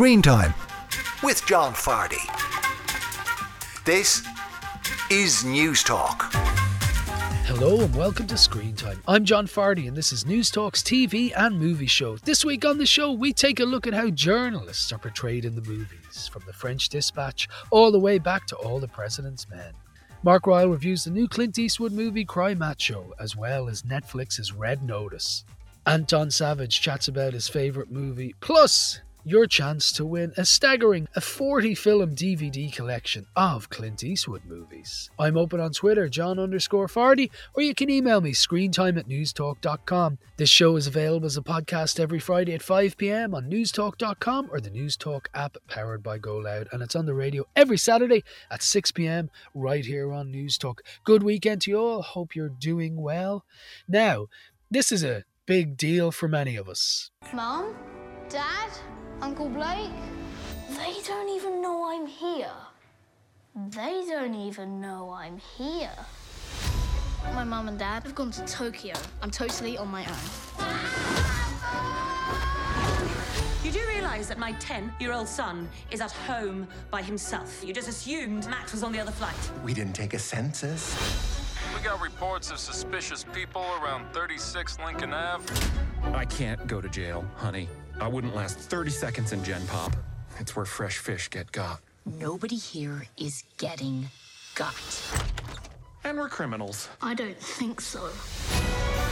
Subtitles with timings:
[0.00, 0.54] Screen Time
[1.22, 2.24] with John Fardy.
[3.84, 4.26] This
[5.10, 6.30] is News Talk.
[7.44, 9.02] Hello and welcome to Screen Time.
[9.06, 12.16] I'm John Fardy and this is News Talk's TV and movie show.
[12.16, 15.54] This week on the show, we take a look at how journalists are portrayed in
[15.54, 19.74] the movies, from the French Dispatch all the way back to All the President's Men.
[20.22, 24.82] Mark Ryle reviews the new Clint Eastwood movie Cry Macho, as well as Netflix's Red
[24.82, 25.44] Notice.
[25.84, 31.20] Anton Savage chats about his favourite movie, plus your chance to win a staggering a
[31.20, 35.08] 40 film DVD collection of Clint Eastwood movies.
[35.20, 40.18] I'm open on Twitter, John underscore Fardy, or you can email me screentime at newstalk.com.
[40.36, 44.70] This show is available as a podcast every Friday at 5pm on newstalk.com or the
[44.70, 49.84] Newstalk app powered by GoLoud, and it's on the radio every Saturday at 6pm right
[49.84, 50.78] here on Newstalk.
[51.04, 52.02] Good weekend to you all.
[52.02, 53.44] Hope you're doing well.
[53.86, 54.26] Now,
[54.70, 57.12] this is a big deal for many of us.
[57.32, 57.76] Mom?
[58.28, 58.70] Dad?
[59.22, 59.90] Uncle Blake?
[60.70, 62.52] They don't even know I'm here.
[63.54, 65.90] They don't even know I'm here.
[67.34, 68.94] My mum and dad have gone to Tokyo.
[69.22, 70.16] I'm totally on my own.
[73.62, 77.62] You do realise that my 10 year old son is at home by himself.
[77.64, 79.34] You just assumed Max was on the other flight.
[79.62, 80.96] We didn't take a census.
[81.76, 85.44] We got reports of suspicious people around 36 Lincoln Ave.
[86.14, 87.68] I can't go to jail, honey.
[88.00, 89.94] I wouldn't last 30 seconds in Gen Pop.
[90.38, 91.80] It's where fresh fish get got.
[92.06, 94.08] Nobody here is getting
[94.54, 94.74] got.
[96.02, 96.88] And we're criminals.
[97.02, 98.08] I don't think so.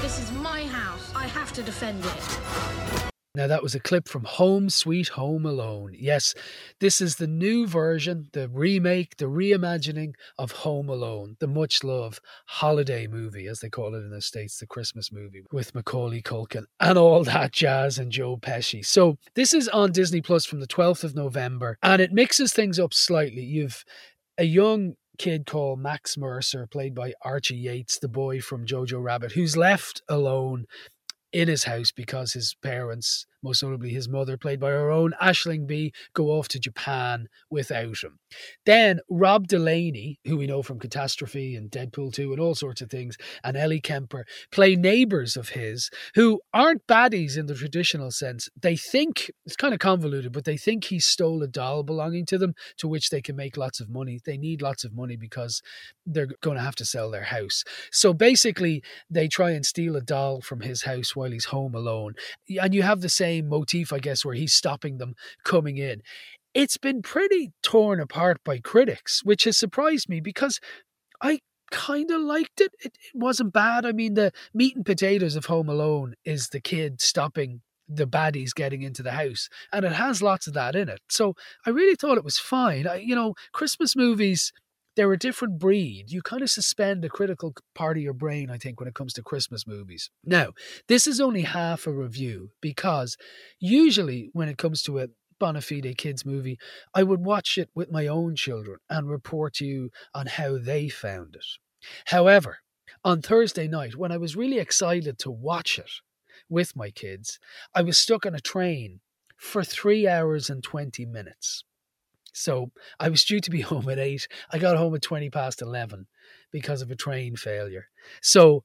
[0.01, 1.13] This is my house.
[1.15, 3.18] I have to defend it.
[3.39, 5.95] Now, that was a clip from Home Sweet Home Alone.
[5.97, 6.35] Yes,
[6.81, 12.19] this is the new version, the remake, the reimagining of Home Alone, the much loved
[12.47, 16.65] holiday movie, as they call it in the States, the Christmas movie with Macaulay Culkin
[16.81, 18.85] and all that jazz and Joe Pesci.
[18.85, 22.81] So, this is on Disney Plus from the 12th of November, and it mixes things
[22.81, 23.43] up slightly.
[23.43, 23.85] You've
[24.37, 29.31] a young kid called Max Mercer, played by Archie Yates, the boy from Jojo Rabbit,
[29.31, 30.67] who's left alone
[31.33, 35.67] in his house because his parents, most notably his mother, played by our own Aisling
[35.67, 38.19] Bea, go off to Japan without him.
[38.67, 42.91] Then Rob Delaney, who we know from Catastrophe and Deadpool 2 and all sorts of
[42.91, 48.49] things, and Ellie Kemper play neighbours of his who aren't baddies in the traditional sense.
[48.61, 52.39] They think, it's kind of convoluted, but they think he stole a doll belonging to
[52.39, 54.21] them to which they can make lots of money.
[54.25, 55.63] They need lots of money because
[56.05, 57.65] they're going to have to sell their house.
[57.93, 62.15] So basically, they try and steal a doll from his house while he's home alone.
[62.61, 66.03] And you have the same motif, I guess, where he's stopping them coming in.
[66.55, 70.61] It's been pretty torn apart by critics, which has surprised me because
[71.21, 71.41] I
[71.71, 72.73] kind of liked it.
[72.81, 72.97] it.
[73.15, 73.85] It wasn't bad.
[73.85, 78.55] I mean, the meat and potatoes of Home Alone is the kid stopping the baddies
[78.55, 81.01] getting into the house, and it has lots of that in it.
[81.09, 81.35] So
[81.65, 82.87] I really thought it was fine.
[82.87, 84.53] I, you know, Christmas movies
[84.99, 86.11] they're a different breed.
[86.11, 89.13] You kind of suspend a critical part of your brain, I think, when it comes
[89.13, 90.11] to Christmas movies.
[90.25, 90.55] Now,
[90.89, 93.17] this is only half a review because
[93.61, 95.07] usually when it comes to a
[95.39, 96.59] bona fide kids movie,
[96.93, 100.89] I would watch it with my own children and report to you on how they
[100.89, 101.47] found it.
[102.07, 102.59] However,
[103.05, 105.93] on Thursday night, when I was really excited to watch it
[106.49, 107.39] with my kids,
[107.73, 108.99] I was stuck on a train
[109.37, 111.63] for three hours and 20 minutes.
[112.39, 114.29] So I was due to be home at eight.
[114.53, 116.07] I got home at 20 past 11
[116.53, 117.89] because of a train failure.
[118.23, 118.65] So,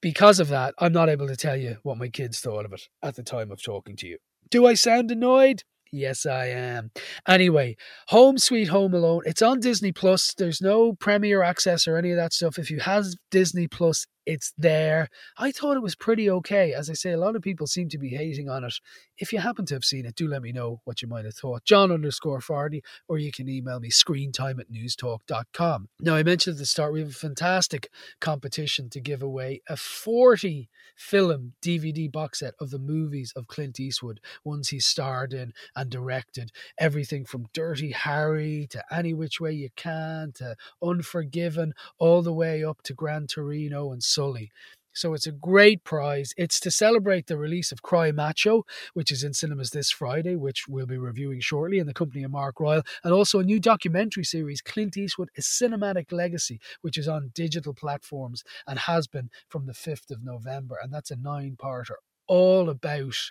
[0.00, 2.88] because of that, I'm not able to tell you what my kids thought of it
[3.02, 4.18] at the time of talking to you.
[4.50, 5.64] Do I sound annoyed?
[5.90, 6.90] Yes, I am.
[7.26, 7.76] Anyway,
[8.08, 9.22] Home Sweet Home Alone.
[9.24, 10.34] It's on Disney Plus.
[10.34, 12.58] There's no Premier access or any of that stuff.
[12.58, 15.08] If you have Disney Plus, it's there.
[15.38, 16.74] I thought it was pretty okay.
[16.74, 18.74] As I say, a lot of people seem to be hating on it.
[19.16, 21.34] If you happen to have seen it, do let me know what you might have
[21.34, 21.64] thought.
[21.64, 25.88] John underscore Fardy, or you can email me screentime at newstalk.com.
[26.00, 27.88] Now, I mentioned at the start, we have a fantastic
[28.20, 33.80] competition to give away a 40 film DVD box set of the movies of Clint
[33.80, 36.52] Eastwood, ones he starred in and directed.
[36.76, 42.62] Everything from Dirty Harry to Any Which Way You Can to Unforgiven, all the way
[42.62, 44.50] up to Gran Torino and Sully.
[44.92, 46.32] So it's a great prize.
[46.36, 50.64] It's to celebrate the release of Cry Macho, which is in cinemas this Friday, which
[50.66, 54.24] we'll be reviewing shortly in the company of Mark Ryle, and also a new documentary
[54.24, 59.66] series, Clint Eastwood: A Cinematic Legacy, which is on digital platforms and has been from
[59.66, 60.76] the 5th of November.
[60.82, 61.94] And that's a nine-parter
[62.26, 63.30] all about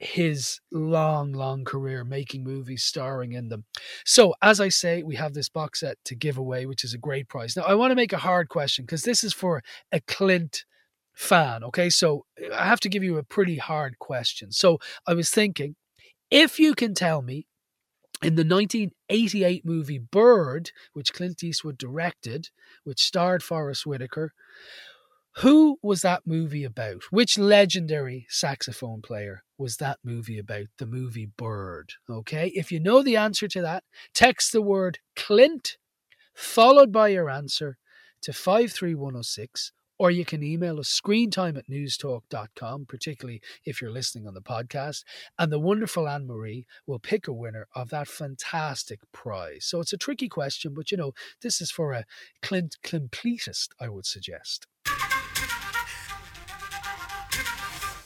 [0.00, 3.64] his long, long career making movies, starring in them.
[4.04, 6.98] So, as I say, we have this box set to give away, which is a
[6.98, 7.54] great prize.
[7.54, 9.62] Now, I want to make a hard question because this is for
[9.92, 10.64] a Clint
[11.12, 11.62] fan.
[11.62, 12.24] Okay, so
[12.54, 14.52] I have to give you a pretty hard question.
[14.52, 15.76] So, I was thinking
[16.30, 17.46] If you can tell me
[18.22, 22.48] in the 1988 movie Bird, which Clint Eastwood directed,
[22.84, 24.32] which starred Forest Whitaker,
[25.36, 27.04] who was that movie about?
[27.10, 30.66] Which legendary saxophone player was that movie about?
[30.78, 31.94] The movie Bird.
[32.08, 32.48] Okay.
[32.54, 35.76] If you know the answer to that, text the word Clint
[36.34, 37.78] followed by your answer
[38.22, 44.32] to 53106 or you can email us screentime at newstalk.com, particularly if you're listening on
[44.32, 45.04] the podcast.
[45.38, 49.66] And the wonderful Anne Marie will pick a winner of that fantastic prize.
[49.66, 51.12] So it's a tricky question, but you know,
[51.42, 52.06] this is for a
[52.40, 54.66] Clint completist, I would suggest.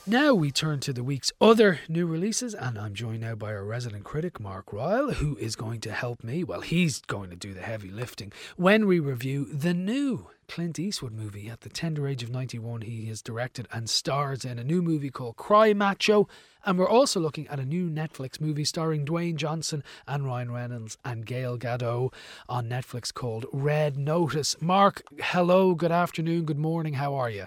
[0.07, 3.65] Now we turn to the week's other new releases, and I'm joined now by our
[3.65, 6.45] resident critic, Mark Ryle, who is going to help me.
[6.45, 11.15] Well, he's going to do the heavy lifting when we review the new Clint Eastwood
[11.15, 11.49] movie.
[11.49, 15.09] At the tender age of 91, he has directed and stars in a new movie
[15.09, 16.29] called Cry Macho.
[16.67, 20.99] And we're also looking at a new Netflix movie starring Dwayne Johnson and Ryan Reynolds
[21.03, 22.13] and Gal Gadot
[22.47, 24.61] on Netflix called Red Notice.
[24.61, 27.47] Mark, hello, good afternoon, good morning, how are you?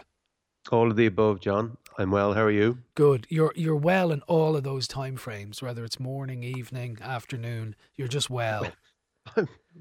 [0.71, 1.77] All of the above, John.
[1.97, 2.33] I'm well.
[2.33, 2.77] How are you?
[2.95, 3.25] Good.
[3.29, 7.75] You're you're well in all of those time frames, whether it's morning, evening, afternoon.
[7.95, 8.67] You're just well.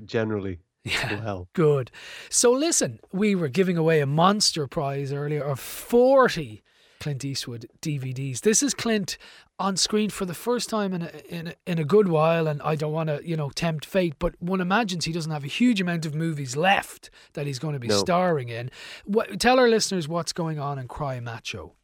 [0.04, 0.60] Generally.
[0.84, 1.24] Yeah.
[1.24, 1.48] Well.
[1.52, 1.90] Good.
[2.30, 6.62] So listen, we were giving away a monster prize earlier of 40
[7.00, 8.40] Clint Eastwood DVDs.
[8.40, 9.18] This is Clint
[9.58, 12.62] on screen for the first time in a, in a, in a good while, and
[12.62, 15.48] I don't want to you know tempt fate, but one imagines he doesn't have a
[15.48, 17.98] huge amount of movies left that he's going to be No.
[17.98, 18.70] starring in.
[19.04, 21.74] What, tell our listeners what's going on in Cry Macho.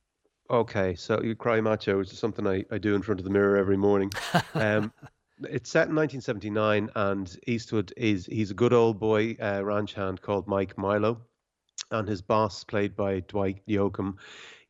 [0.53, 3.31] Okay, so you cry macho, which is something I, I do in front of the
[3.31, 4.13] mirror every morning.
[4.53, 4.93] Um,
[5.45, 10.21] it's set in 1979, and Eastwood is he's a good old boy uh, ranch hand
[10.21, 11.23] called Mike Milo,
[11.91, 14.19] and his boss, played by Dwight Yoakam,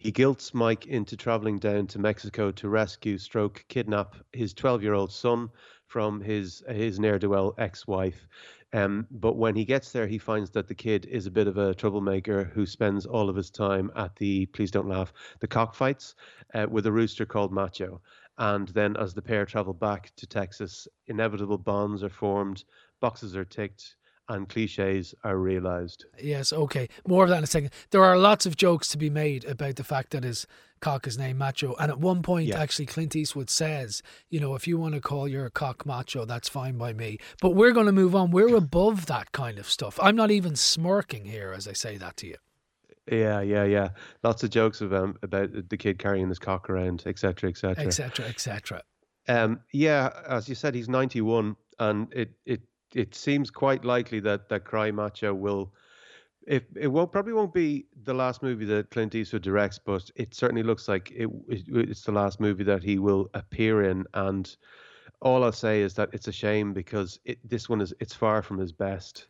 [0.02, 5.48] he guilts Mike into traveling down to Mexico to rescue, stroke, kidnap his 12-year-old son
[5.86, 8.26] from his his ne'er-do-well ex-wife.
[8.72, 11.58] Um, but when he gets there, he finds that the kid is a bit of
[11.58, 16.14] a troublemaker who spends all of his time at the please don't laugh the cockfights
[16.54, 18.00] uh, with a rooster called Macho.
[18.38, 22.64] And then, as the pair travel back to Texas, inevitable bonds are formed,
[23.00, 23.96] boxes are ticked,
[24.28, 26.04] and cliches are realized.
[26.22, 26.88] Yes, okay.
[27.06, 27.70] More of that in a second.
[27.90, 30.46] There are lots of jokes to be made about the fact that his
[30.80, 31.74] cock is named Macho.
[31.78, 32.60] And at one point, Yeah.
[32.60, 36.48] actually, Clint Eastwood says, you know, if you want to call your cock Macho, that's
[36.48, 37.18] fine by me.
[37.40, 38.30] But we're going to move on.
[38.30, 39.98] We're above that kind of stuff.
[40.02, 42.36] I'm not even smirking here as I say that to you.
[43.10, 43.88] Yeah, yeah, yeah.
[44.22, 47.84] Lots of jokes of, um, about the kid carrying his cock around, etc., etc.
[47.84, 48.82] Etc., etc.
[49.28, 52.60] Um, yeah, as you said, he's 91, and it it
[52.94, 55.72] it seems quite likely that that Cry Macho will.
[56.46, 60.34] If it won't probably won't be the last movie that Clint Eastwood directs, but it
[60.34, 64.04] certainly looks like it, it it's the last movie that he will appear in.
[64.14, 64.54] And
[65.20, 68.42] all I'll say is that it's a shame because it, this one is it's far
[68.42, 69.28] from his best.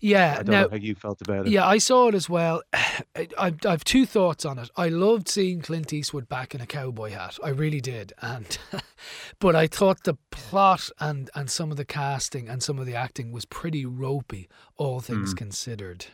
[0.00, 0.32] Yeah.
[0.38, 1.52] I don't now, know how you felt about it.
[1.52, 2.62] Yeah, I saw it as well.
[2.72, 4.70] I, I have two thoughts on it.
[4.76, 7.38] I loved seeing Clint Eastwood back in a cowboy hat.
[7.42, 8.58] I really did, and
[9.40, 12.94] but I thought the plot and and some of the casting and some of the
[12.94, 15.38] acting was pretty ropey, all things Mm.
[15.38, 16.06] considered.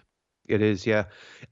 [0.46, 1.05] It is, yeah.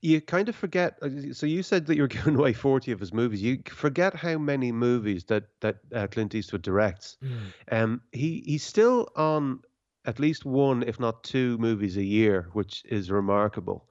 [0.03, 0.99] You kind of forget.
[1.01, 3.41] uh, So you said that you're giving away forty of his movies.
[3.43, 7.17] You forget how many movies that that uh, Clint Eastwood directs.
[7.71, 9.61] Um, he he's still on
[10.05, 13.89] at least one, if not two, movies a year, which is remarkable.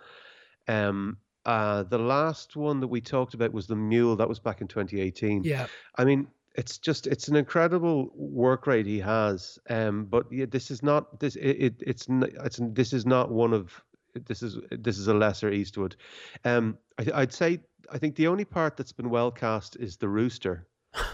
[0.67, 4.15] Um, uh, the last one that we talked about was the Mule.
[4.15, 5.43] That was back in 2018.
[5.43, 5.67] Yeah.
[5.97, 9.57] I mean, it's just it's an incredible work rate he has.
[9.69, 11.35] Um, but yeah, this is not this.
[11.35, 13.81] It, it it's it's this is not one of
[14.27, 15.95] this is this is a lesser Eastwood.
[16.43, 17.59] Um, I, I'd say
[17.91, 20.67] I think the only part that's been well cast is the rooster.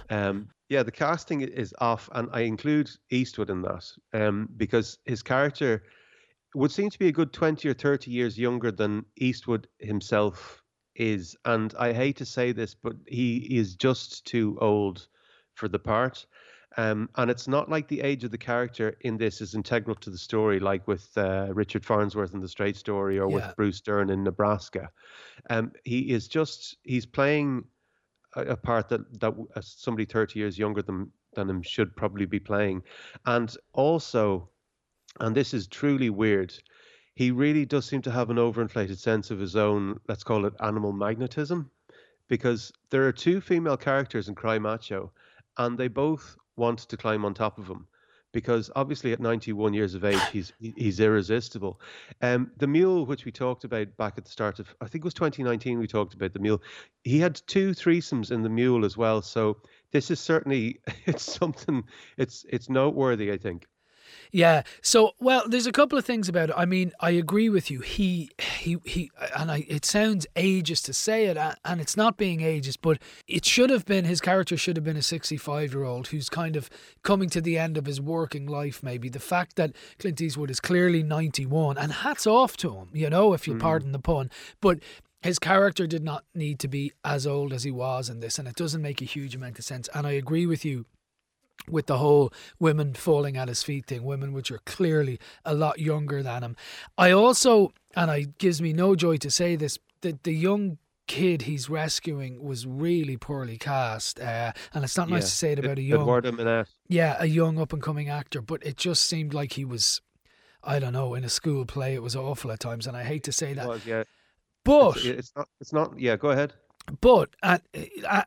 [0.09, 5.23] Um, yeah, the casting is off, and I include Eastwood in that um, because his
[5.23, 5.83] character
[6.55, 10.63] would seem to be a good 20 or 30 years younger than Eastwood himself
[10.95, 11.35] is.
[11.45, 15.07] And I hate to say this, but he is just too old
[15.55, 16.25] for the part.
[16.75, 20.09] Um, and it's not like the age of the character in this is integral to
[20.09, 23.35] the story, like with uh, Richard Farnsworth in The Straight Story or Yeah.
[23.35, 24.91] with Bruce Dern in Nebraska.
[25.49, 27.63] Um, he is just, he's playing
[28.35, 32.83] a, part that, that somebody 30 years younger than, than him should probably be playing.
[33.25, 34.49] And also,
[35.19, 36.53] and this is truly weird.
[37.15, 40.53] He really does seem to have an overinflated sense of his own, let's call it
[40.59, 41.71] animal magnetism,
[42.27, 45.11] because there are two female characters in Cry Macho,
[45.57, 47.87] and they both want to climb on top of him.
[48.31, 51.79] Because obviously at 91 years of age he's he's irresistible.
[52.21, 55.05] Um, the mule which we talked about back at the start of I think it
[55.05, 56.61] was 2019 we talked about the mule.
[57.03, 59.21] He had two threesomes in the mule as well.
[59.21, 59.57] So
[59.91, 61.83] this is certainly it's something
[62.17, 63.65] it's it's noteworthy I think.
[64.31, 64.63] Yeah.
[64.81, 66.55] So, well, there's a couple of things about it.
[66.57, 67.81] I mean, I agree with you.
[67.81, 69.65] He, he, he, and I.
[69.67, 73.85] It sounds ageist to say it, and it's not being ageist, but it should have
[73.85, 76.69] been his character should have been a 65 year old who's kind of
[77.03, 78.83] coming to the end of his working life.
[78.83, 83.09] Maybe the fact that Clint Eastwood is clearly 91, and hats off to him, you
[83.09, 83.61] know, if you mm-hmm.
[83.61, 84.29] pardon the pun,
[84.61, 84.79] but.
[85.23, 88.47] His character did not need to be as old as he was in this, and
[88.47, 89.89] it doesn't make a huge amount of sense.
[89.95, 90.85] And I agree with you
[91.69, 95.79] with the whole women falling at his feet thing, women which are clearly a lot
[95.79, 96.55] younger than him.
[96.97, 101.43] I also, and it gives me no joy to say this, that the young kid
[101.43, 104.19] he's rescuing was really poorly cast.
[104.19, 106.05] Uh, and it's not nice to say it about a young,
[106.87, 110.01] yeah, a young up and coming actor, but it just seemed like he was,
[110.63, 111.93] I don't know, in a school play.
[111.95, 113.67] It was awful at times, and I hate to say that.
[113.67, 114.03] Was, yeah.
[114.63, 116.53] But It's, it's not it's not yeah, go ahead.
[117.01, 117.61] But and,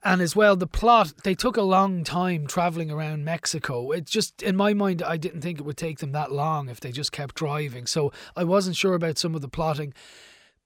[0.04, 3.90] and as well the plot they took a long time traveling around Mexico.
[3.90, 6.80] It just in my mind I didn't think it would take them that long if
[6.80, 7.86] they just kept driving.
[7.86, 9.94] So I wasn't sure about some of the plotting.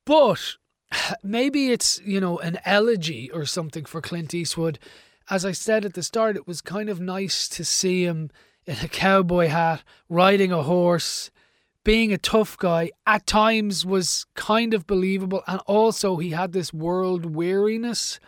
[0.05, 0.57] But
[1.23, 4.79] maybe it's, you know, an elegy or something for Clint Eastwood.
[5.31, 8.31] As I said at the start, it was kind of nice to see him
[8.67, 11.31] in a cowboy hat, riding a horse,
[11.85, 12.91] being a tough guy.
[13.07, 18.19] At times was kind of believable, and also he had this world weariness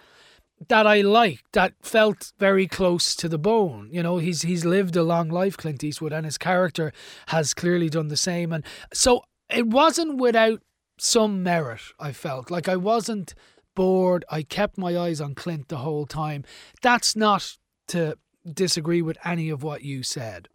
[0.69, 3.89] that I liked, that felt very close to the bone.
[3.93, 6.93] You know, he's he's lived a long life, Clint Eastwood, and his character
[7.29, 8.53] has clearly done the same.
[8.53, 10.63] And so it wasn't without
[10.99, 12.51] some merit, I felt.
[12.51, 13.35] Like I wasn't
[13.75, 14.25] bored.
[14.31, 16.45] I kept my eyes on Clint the whole time.
[16.81, 17.59] That's not
[17.89, 18.17] to
[18.51, 20.49] disagree with any of what you said.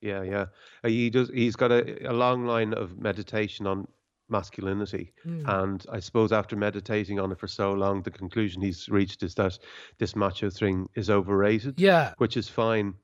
[0.00, 0.46] Yeah, yeah.
[0.84, 1.28] Uh, He does.
[1.30, 3.86] He's got a, a long line of meditation on
[4.28, 5.44] masculinity, Mm.
[5.62, 9.34] and I suppose after meditating on it for so long, the conclusion he's reached is
[9.36, 9.58] that
[9.98, 11.78] this macho thing is overrated.
[11.80, 12.12] Yeah.
[12.18, 12.94] which is fine.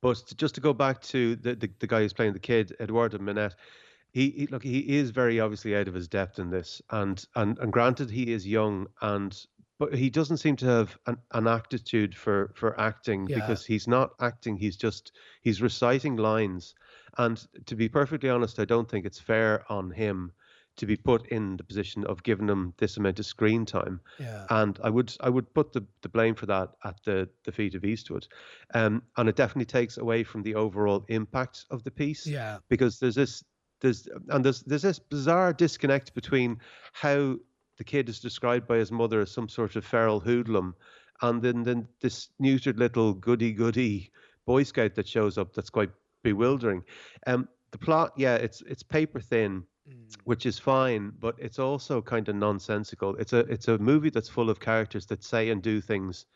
[0.00, 3.18] But just to go back to the the, the guy who's playing the kid, Eduardo
[3.18, 3.54] Minett,
[4.12, 7.58] he, he look he is very obviously out of his depth in this, and and
[7.58, 9.38] and granted he is young and.
[9.80, 13.36] But he doesn't seem to have an, an aptitude for, for acting Yeah.
[13.36, 14.56] because he's not acting.
[14.56, 16.74] He's just he's reciting lines,
[17.18, 20.32] and to be perfectly honest, I don't think it's fair on him
[20.76, 24.00] to be put in the position of giving him this amount of screen time.
[24.18, 24.46] Yeah.
[24.50, 27.74] And I would I would put the, the blame for that at the, the feet
[27.74, 28.26] of Eastwood.
[28.74, 32.26] Um, and it definitely takes away from the overall impact of the piece.
[32.26, 32.58] Yeah.
[32.68, 33.42] Because there's this
[33.80, 36.58] there's and there's there's this bizarre disconnect between
[36.92, 37.36] how
[37.80, 40.74] the kid is described by his mother as some sort of feral hoodlum
[41.22, 44.10] and then, then this neutered little goody goody
[44.44, 45.90] boy scout that shows up that's quite
[46.22, 46.84] bewildering.
[47.26, 49.64] Um the plot, yeah, it's it's paper thin
[50.24, 53.16] which is fine, but it's also kind of nonsensical.
[53.16, 56.26] It's a it's a movie that's full of characters that say and do things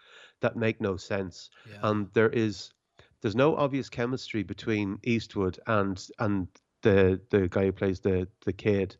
[0.40, 1.50] that make no sense,
[1.82, 2.72] and there is
[3.20, 6.48] there's no obvious chemistry between Eastwood and and
[6.82, 8.96] the the guy who plays the the kid,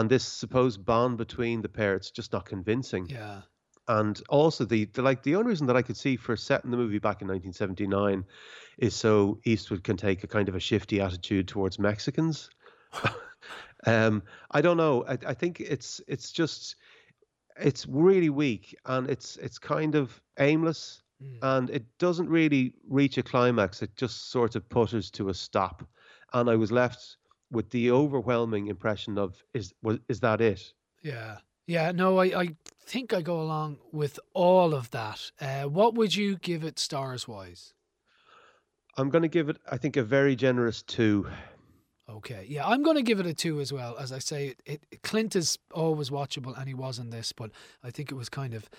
[0.00, 1.94] and this supposed bond between the pair.
[1.94, 3.06] It's just not convincing.
[3.08, 3.42] Yeah.
[3.88, 6.76] And also the, the like the only reason that I could see for setting the
[6.76, 8.24] movie back in 1979
[8.78, 12.50] is so Eastwood can take a kind of a shifty attitude towards Mexicans.
[13.86, 15.04] um, I don't know.
[15.08, 16.76] I, I think it's it's just
[17.58, 21.02] it's really weak and it's it's kind of aimless
[21.40, 23.82] and it doesn't really reach a climax.
[23.82, 25.82] It just sort of putters to a stop,
[26.34, 27.16] and I was left
[27.50, 30.72] with the overwhelming impression of is was is that it?
[31.02, 31.38] Yeah.
[31.68, 35.32] Yeah, no, I, I think I go along with all of that.
[35.40, 37.74] Uh, what would you give it stars wise?
[38.96, 41.26] I'm going to give it, I think, a very generous two.
[42.08, 43.96] Okay, yeah, I'm going to give it a two as well.
[43.98, 47.50] As I say, it, it Clint is always watchable, and he was in this, but
[47.82, 48.70] I think it was kind of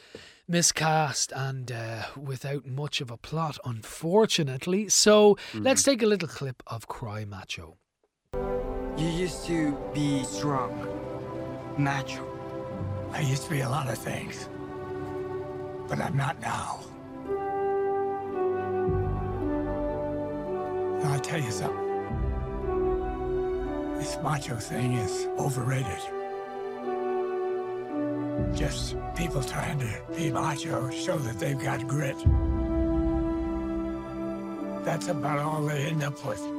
[0.47, 4.87] miscast and uh, without much of a plot, unfortunately.
[4.87, 7.75] So let's take a little clip of Cry Macho.
[8.97, 10.71] You used to be strong,
[11.77, 12.25] macho.
[13.11, 14.49] I used to be a lot of things,
[15.87, 16.79] but I'm not now.
[21.05, 21.87] I'll tell you something.
[23.99, 26.01] This macho thing is overrated.
[28.57, 32.17] Just people trying to be macho, show that they've got grit.
[34.83, 36.56] That's about all they end up with.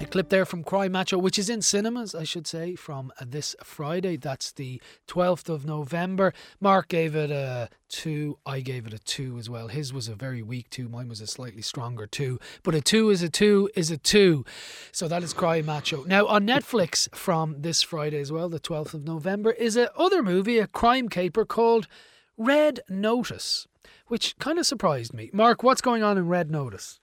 [0.00, 3.56] A clip there from Cry Macho, which is in cinemas, I should say, from this
[3.64, 4.16] Friday.
[4.16, 6.32] That's the 12th of November.
[6.60, 8.38] Mark gave it a two.
[8.46, 9.66] I gave it a two as well.
[9.66, 10.88] His was a very weak two.
[10.88, 12.38] Mine was a slightly stronger two.
[12.62, 14.44] But a two is a two is a two.
[14.92, 16.04] So that is Cry Macho.
[16.04, 20.22] Now, on Netflix from this Friday as well, the 12th of November, is a other
[20.22, 21.88] movie, a crime caper called
[22.36, 23.66] Red Notice,
[24.06, 25.28] which kind of surprised me.
[25.32, 27.00] Mark, what's going on in Red Notice?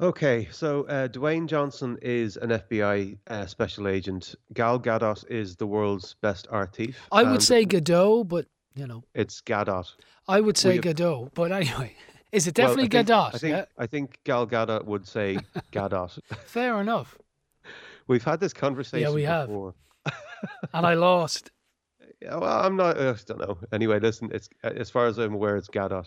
[0.00, 4.34] Okay, so uh, Dwayne Johnson is an FBI uh, special agent.
[4.52, 6.98] Gal Gadot is the world's best art thief.
[7.10, 9.86] I would say Godot, but you know, it's Gadot.
[10.28, 11.94] I would say We- Godot, but anyway,
[12.32, 13.34] is it Well, definitely I think, Gadot?
[13.34, 15.38] I think yeah, I think Gal Gadot would say
[15.72, 16.18] Gadot.
[16.44, 17.16] fair enough.
[18.06, 19.08] We've had this conversation.
[19.08, 19.48] Yeah, we have.
[19.48, 19.74] before.
[20.74, 21.50] And I lost.
[22.22, 22.96] Yeah, well, I'm not.
[22.96, 23.58] uh, I don't know.
[23.72, 24.30] Anyway, listen.
[24.32, 26.06] It's as far as I'm aware, it's Gadot.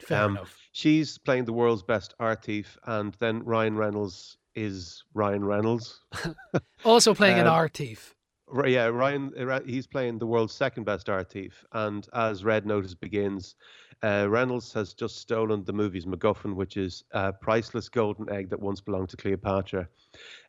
[0.00, 0.58] Fair Um, enough.
[0.72, 6.00] She's playing the world's best art thief, and then Ryan Reynolds is Ryan Reynolds.
[6.84, 8.14] Also playing an um, art thief.
[8.66, 9.32] Yeah, Ryan.
[9.38, 13.56] uh, He's playing the world's second best art thief, and as Red Notice begins,
[14.02, 18.60] uh, Reynolds has just stolen the movie's MacGuffin, which is a priceless golden egg that
[18.60, 19.88] once belonged to Cleopatra.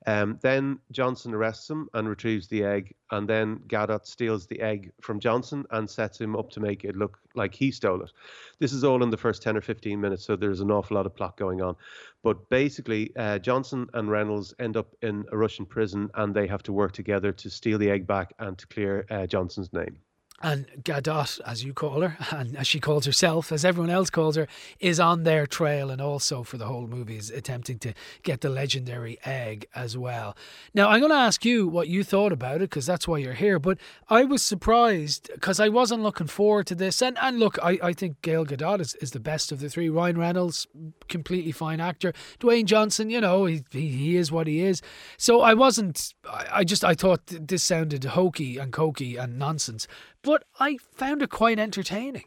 [0.07, 4.91] Um, then Johnson arrests him and retrieves the egg, and then Gadot steals the egg
[5.01, 8.11] from Johnson and sets him up to make it look like he stole it.
[8.59, 11.05] This is all in the first 10 or 15 minutes, so there's an awful lot
[11.05, 11.75] of plot going on.
[12.21, 16.63] But basically, uh, Johnson and Reynolds end up in a Russian prison, and they have
[16.63, 19.97] to work together to steal the egg back and to clear uh, Johnson's name.
[20.41, 24.35] And Gadot, as you call her, and as she calls herself, as everyone else calls
[24.35, 24.47] her,
[24.79, 28.49] is on their trail and also for the whole movie is attempting to get the
[28.49, 30.35] legendary egg as well.
[30.73, 33.33] Now, I'm going to ask you what you thought about it because that's why you're
[33.33, 33.59] here.
[33.59, 33.77] But
[34.09, 37.01] I was surprised because I wasn't looking forward to this.
[37.01, 39.89] And, and look, I, I think Gail Gadot is, is the best of the three.
[39.89, 40.67] Ryan Reynolds,
[41.07, 42.11] completely fine actor.
[42.39, 44.81] Dwayne Johnson, you know, he, he, he is what he is.
[45.17, 49.87] So I wasn't, I, I just, I thought this sounded hokey and cokey and nonsense.
[50.25, 52.23] But I found it quite entertaining.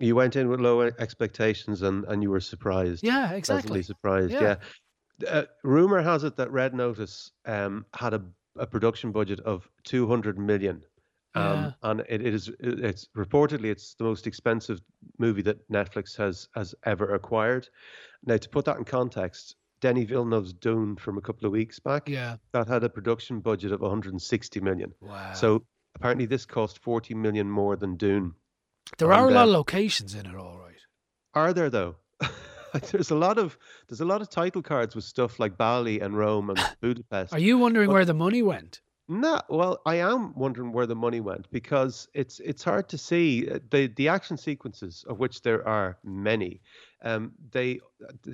[0.00, 3.04] You went in with low expectations, and, and you were surprised.
[3.04, 3.82] Yeah, Pleasantly exactly.
[3.82, 4.32] surprised.
[4.32, 4.56] Yeah.
[5.20, 5.28] Yeah.
[5.28, 8.22] Uh, rumor has it that Red Notice um, had a,
[8.56, 10.82] a production budget of 200 million.
[11.36, 14.80] Um, and it, it is it- it's reportedly it's the most expensive
[15.18, 17.68] movie that Netflix has has ever acquired.
[18.24, 22.08] Now to put that in context, Denis Villeneuve's Dune from a couple of weeks back
[22.08, 22.36] Yeah.
[22.52, 24.92] that had a production budget of 160 million.
[25.00, 25.32] Wow.
[25.32, 28.34] So apparently this cost 40 million more than Dune.
[28.98, 30.74] There are a lot uh, of locations in it, all right.
[31.34, 31.96] Are there though?
[32.90, 33.56] there's a lot of
[33.88, 37.32] there's a lot of title cards with stuff like Bali and Rome and Budapest.
[37.32, 38.80] Are you wondering But- where the money went?
[39.06, 43.46] No, well, I am wondering where the money went because it's it's hard to see
[43.50, 46.62] Uh, the the action sequences of which there are many.
[47.02, 47.80] Um, they,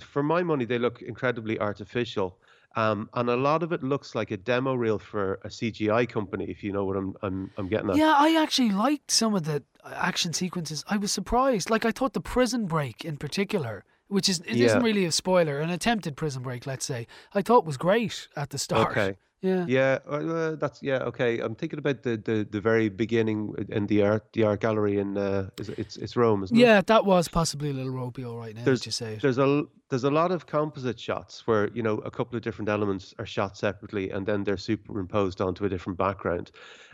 [0.01, 2.39] for my money, they look incredibly artificial,
[2.77, 6.45] um, and a lot of it looks like a demo reel for a CGI company.
[6.49, 7.97] If you know what I'm I'm I'm getting at.
[7.97, 10.85] Yeah, I actually liked some of the action sequences.
[10.89, 11.71] I was surprised.
[11.71, 14.75] Like I thought the prison break in particular, which is it Yeah.
[14.75, 18.51] not really a spoiler, an attempted prison break, let's say, I thought was great at
[18.51, 18.91] the start.
[18.91, 19.17] Okay.
[19.43, 19.65] Yeah.
[19.67, 20.99] Yeah, uh, that's yeah.
[20.99, 24.99] Okay, I'm thinking about the, the, the very beginning in the art the art gallery
[24.99, 26.61] in uh, is it's it's Rome, isn't it?
[26.61, 28.55] Yeah, that was possibly a little ropey, all right.
[28.55, 32.11] Now there's say there's a there's a lot of composite shots where you know a
[32.11, 36.51] couple of different elements are shot separately and then they're superimposed onto a different background,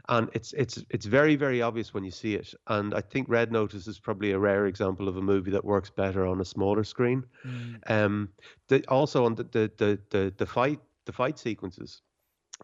[0.08, 2.54] and it's it's it's very very obvious when you see it.
[2.68, 5.90] And I think Red Notice is probably a rare example of a movie that works
[5.90, 7.24] better on a smaller screen.
[7.44, 7.90] Mm.
[7.90, 8.28] Um,
[8.68, 12.02] the, also on the the, the the the fight the fight sequences.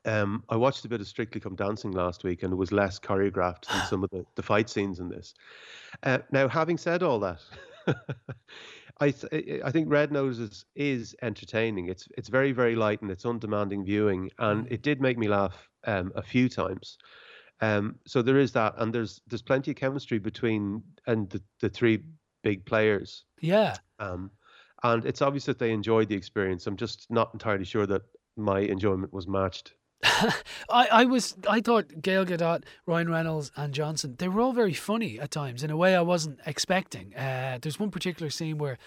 [0.04, 2.98] Um, I watched a bit of Strictly Come Dancing last week, and it was less
[2.98, 5.34] choreographed than some of the, the fight scenes in this.
[6.02, 7.40] Uh, now, having said all that,
[9.00, 11.88] I th- I think Red Notice is entertaining.
[11.88, 15.68] It's it's very very light and it's undemanding viewing, and it did make me laugh
[15.84, 16.98] um, a few times.
[17.60, 21.68] Um, so there is that, and there's there's plenty of chemistry between and the, the
[21.68, 22.02] three
[22.42, 23.24] big players.
[23.40, 23.76] Yeah.
[23.98, 24.30] Um,
[24.82, 26.66] and it's obvious that they enjoyed the experience.
[26.66, 28.02] I'm just not entirely sure that
[28.36, 29.74] my enjoyment was matched.
[30.68, 34.74] I, I was I thought Gail Gadot, Ryan Reynolds, and Johnson they were all very
[34.74, 37.14] funny at times in a way I wasn't expecting.
[37.14, 38.78] Uh, there's one particular scene where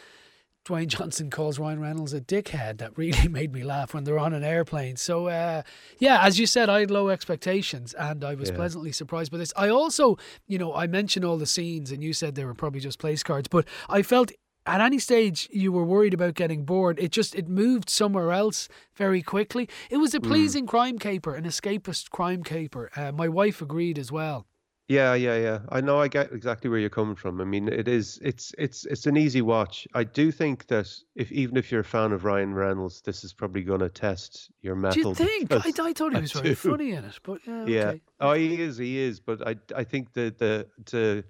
[0.67, 4.33] Dwayne Johnson calls Ryan Reynolds a dickhead that really made me laugh when they're on
[4.33, 4.95] an airplane.
[4.97, 5.61] So uh,
[5.99, 8.55] yeah, as you said, I had low expectations and I was Yeah.
[8.55, 9.53] pleasantly surprised by this.
[9.55, 12.79] I also, you know, I mentioned all the scenes and you said they were probably
[12.81, 14.31] just place cards, but I felt
[14.65, 16.99] at any stage you were worried about getting bored.
[16.99, 19.69] It just it moved somewhere else very quickly.
[19.89, 20.23] It was a Mm.
[20.27, 22.89] pleasing crime caper, an escapist crime caper.
[22.95, 24.45] Uh, my wife agreed as well.
[24.87, 25.59] Yeah, yeah, yeah.
[25.69, 25.99] I know.
[25.99, 27.41] I get exactly where you're coming from.
[27.41, 28.19] I mean, it is.
[28.21, 29.87] It's it's it's an easy watch.
[29.95, 33.33] I do think that if even if you're a fan of Ryan Reynolds, this is
[33.33, 35.15] probably going to test your mettle.
[35.15, 35.79] Do you think?
[35.79, 37.87] I, I thought he was very funny in it, but yeah, Yeah.
[37.87, 38.01] okay.
[38.19, 38.77] Oh, he is.
[38.77, 39.19] He is.
[39.19, 41.23] But I I think that the to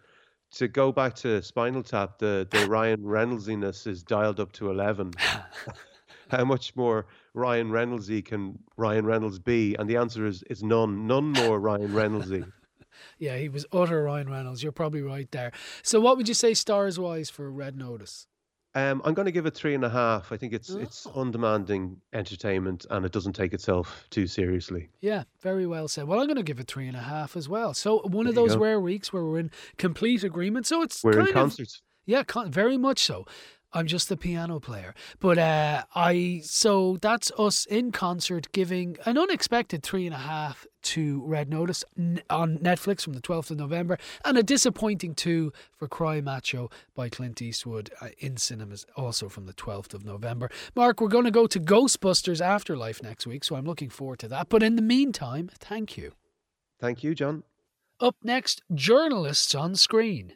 [0.55, 5.11] to go back to Spinal Tap, the the Ryan Reynoldsiness is dialed up to eleven.
[6.29, 9.75] How much more Ryan Reynoldsy can Ryan Reynolds be?
[9.75, 11.05] And the answer is is none.
[11.07, 12.51] None more Ryan Reynoldsy.
[13.19, 14.63] Yeah, he was utter Ryan Reynolds.
[14.63, 15.51] You're probably right there.
[15.83, 18.27] So, what would you say stars wise for Red Notice?
[18.75, 20.31] Um, I'm going to give it three and a half.
[20.33, 20.79] I think it's Oh.
[20.79, 24.89] it's undemanding entertainment and it doesn't take itself too seriously.
[24.99, 26.07] Yeah, very well said.
[26.07, 27.73] Well, I'm going to give it three and a half as well.
[27.73, 30.67] So, one of There you those rare weeks where we're in complete agreement.
[30.67, 31.69] So, it's We're kind in of concert.
[32.05, 33.25] Yeah, con- very much so.
[33.75, 34.95] I'm just the piano player.
[35.19, 40.65] But uh, I so that's us in concert giving an unexpected three and a half
[40.83, 41.83] to Red Notice
[42.29, 47.09] on Netflix from the 12th of November, and a disappointing two for Cry Macho by
[47.09, 50.49] Clint Eastwood uh, in cinemas also from the 12th of November.
[50.75, 54.27] Mark, we're going to go to Ghostbusters Afterlife next week, so I'm looking forward to
[54.29, 54.47] that.
[54.47, 56.13] But in the meantime, thank you.
[56.79, 57.43] Thank you, John.
[57.99, 60.33] Up next, journalists on screen.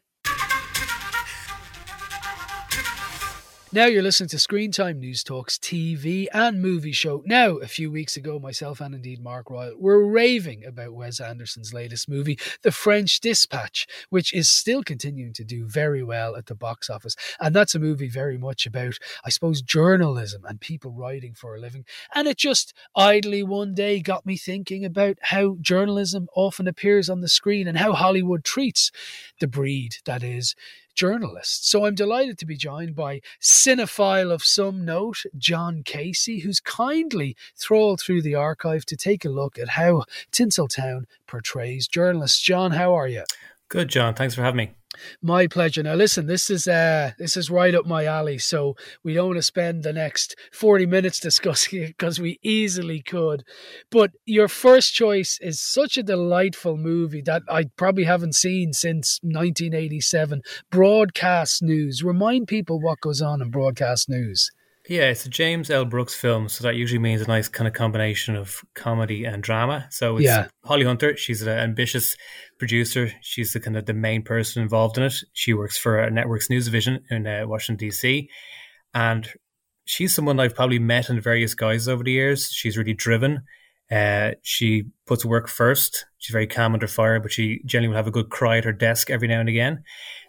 [3.72, 7.22] Now you're listening to Screen Time News Talks TV and movie show.
[7.28, 11.72] Now, a few weeks ago, myself and indeed Mark Ryle were raving about Wes Anderson's
[11.72, 16.56] latest movie, The French Dispatch, which is still continuing to do very well at the
[16.56, 17.16] box office.
[17.40, 21.60] And that's a movie very much about, I suppose, journalism and people writing for a
[21.60, 21.86] living.
[22.16, 27.22] And it just idly one day got me thinking about how journalism often appears on
[27.22, 28.92] the screen and how Hollywood treats
[29.40, 30.56] the breed that is
[31.00, 31.70] journalists.
[31.70, 37.38] So I'm delighted to be joined by cinephile of some note, John Casey, who's kindly
[37.58, 42.42] trawled through the archive to take a look at how Tinseltown portrays journalists.
[42.42, 43.24] John, how are you?
[43.70, 44.14] Good, John.
[44.14, 44.79] Thanks for having me.
[45.22, 45.84] My pleasure.
[45.84, 49.38] Now listen, this is uh this is right up my alley, so we don't want
[49.38, 53.44] to spend the next 40 minutes discussing it because we easily could.
[53.92, 59.20] But your first choice is such a delightful movie that I probably haven't seen since
[59.22, 60.42] 1987.
[60.72, 62.04] Broadcast news.
[62.04, 64.50] Remind people what goes on in broadcast news.
[64.90, 65.86] Yeah, it's a James L.
[65.86, 69.88] Brooks film, so that usually means a nice kind of combination of comedy and drama.
[69.92, 70.48] So it's Yeah.
[70.66, 71.16] Holly Hunter.
[71.16, 72.18] She's an ambitious
[72.58, 73.12] producer.
[73.22, 75.14] She's the kind of the main person involved in it.
[75.34, 78.30] She works for a Networks News Division in uh, Washington D.C.
[78.96, 79.30] and
[79.86, 82.50] she's someone I've probably met in various guises over the years.
[82.52, 83.44] She's really driven.
[83.92, 86.06] Uh, she puts work first.
[86.18, 88.74] She's very calm under fire, but she generally will have a good cry at her
[88.74, 89.84] desk every now and again.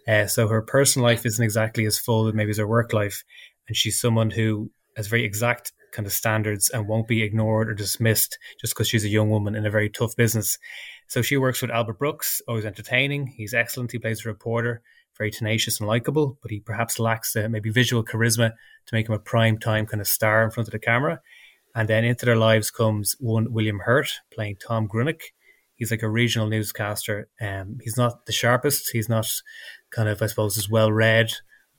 [0.09, 3.23] Uh, so her personal life isn't exactly as full as maybe as her work life.
[3.71, 7.75] And she's someone who has very exact kind of standards and won't be ignored or
[7.75, 10.59] dismissed just because she's a young woman in a very tough business.
[11.07, 13.29] So she works with Albert Brooks, always entertaining.
[13.29, 13.93] He's excellent.
[13.93, 14.83] He plays a reporter,
[15.17, 18.51] very tenacious and likable, but he perhaps lacks uh, maybe visual charisma
[18.87, 21.21] to make him a prime time kind of star in front of the camera.
[21.73, 25.21] And then into their lives comes one William Hurt playing Tom Grunick.
[25.77, 27.29] He's like a regional newscaster.
[27.41, 28.91] Um, he's not the sharpest.
[28.93, 29.29] He's not
[29.93, 31.31] kind of, I suppose, as well read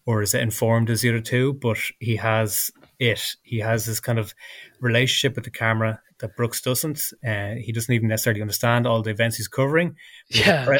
[0.06, 3.22] or as informed as the other two, but he has it.
[3.44, 4.34] He has this kind of
[4.80, 7.14] relationship with the camera that Brooks doesn't.
[7.26, 9.96] Uh, he doesn't even necessarily understand all the events he's covering.
[10.30, 10.78] Yeah.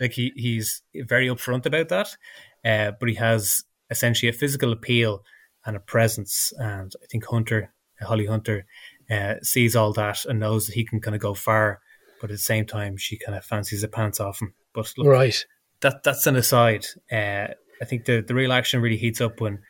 [0.00, 2.16] like he, he's very upfront about that,
[2.64, 5.22] uh, but he has essentially a physical appeal
[5.66, 6.52] and a presence.
[6.58, 8.66] And I think Hunter, Holly Hunter,
[9.10, 11.80] uh, sees all that and knows that he can kind of go far,
[12.20, 14.54] but at the same time, she kind of fancies the pants off him.
[14.72, 15.44] But look, Right.
[15.80, 16.86] that that's an aside.
[17.12, 17.48] Uh,
[17.80, 19.60] I think the the real action really heats up when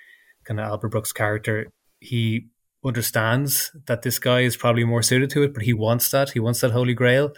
[0.44, 2.46] kind of Albert Brooks' character he
[2.84, 6.30] understands that this guy is probably more suited to it, but he wants that.
[6.30, 7.32] He wants that holy grail,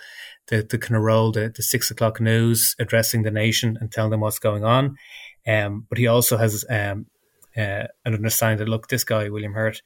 [0.49, 4.11] the the kind of role, the, the six o'clock news, addressing the nation and telling
[4.11, 4.97] them what's going on.
[5.47, 7.07] Um, but he also has um,
[7.57, 9.83] uh, an understanding that look, this guy William Hurt,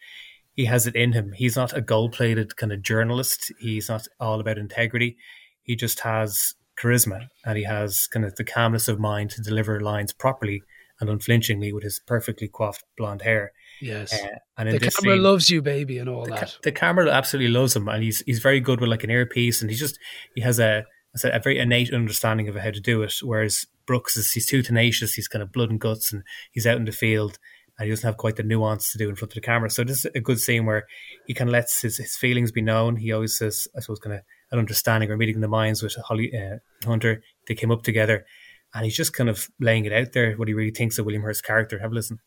[0.54, 1.32] he has it in him.
[1.32, 3.52] He's not a gold plated kind of journalist.
[3.58, 5.16] He's not all about integrity.
[5.62, 9.80] He just has charisma and he has kind of the calmness of mind to deliver
[9.80, 10.62] lines properly
[11.00, 13.52] and unflinchingly with his perfectly coiffed blonde hair.
[13.80, 14.12] Yes.
[14.12, 16.40] Uh, and in the this camera scene- loves you, baby, and all the, that.
[16.40, 19.62] ca- the camera absolutely loves him, and he's he's very good with like an earpiece,
[19.62, 19.98] and he's just
[20.34, 20.84] he has a
[21.24, 23.14] a a very innate understanding of how to do it.
[23.22, 26.76] Whereas Brooks is he's too tenacious, he's kind of blood and guts, and he's out
[26.76, 27.38] in the field,
[27.78, 29.70] and he doesn't have quite the nuance to do in front of the camera.
[29.70, 30.86] So this is a good scene where
[31.26, 32.96] he kind of lets his, his feelings be known.
[32.96, 36.32] He always says, I suppose, kind of an understanding or meeting the minds with Holly
[36.36, 37.22] uh, Hunter.
[37.46, 38.26] They came up together,
[38.74, 41.22] and he's just kind of laying it out there what he really thinks of William
[41.22, 41.78] Hurt's character.
[41.78, 42.20] Have a listen.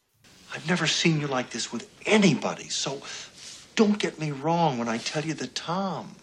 [0.53, 3.01] I've never seen you like this with anybody, so
[3.75, 6.15] don't get me wrong when I tell you that Tom,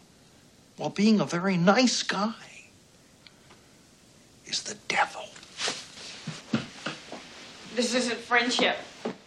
[0.77, 2.35] while being a very nice guy,
[4.47, 5.25] is the devil.
[7.75, 8.77] This isn't friendship.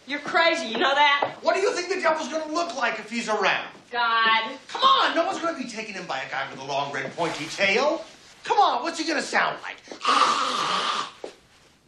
[0.06, 1.34] You're crazy, you know that?
[1.42, 3.73] What do you think the devil's gonna look like if he's around?
[3.94, 4.50] God.
[4.66, 7.14] Come on, no one's gonna be taken in by a guy with a long red
[7.14, 8.04] pointy tail.
[8.42, 9.76] Come on, what's he gonna sound like?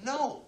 [0.05, 0.43] no.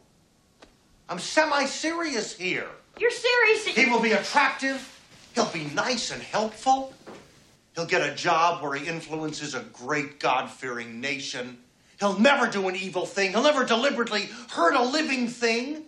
[1.08, 2.68] I'm semi serious here.
[3.00, 3.66] You're serious?
[3.66, 5.00] He will be attractive,
[5.34, 6.94] he'll be nice and helpful,
[7.74, 11.58] he'll get a job where he influences a great God fearing nation.
[11.98, 15.86] He'll never do an evil thing, he'll never deliberately hurt a living thing.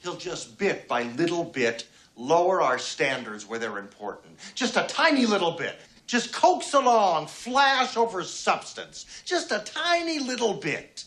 [0.00, 1.86] He'll just bit by little bit
[2.16, 4.36] lower our standards where they're important.
[4.54, 5.76] Just a tiny little bit.
[6.06, 9.22] Just coax along, flash over substance.
[9.24, 11.04] Just a tiny little bit.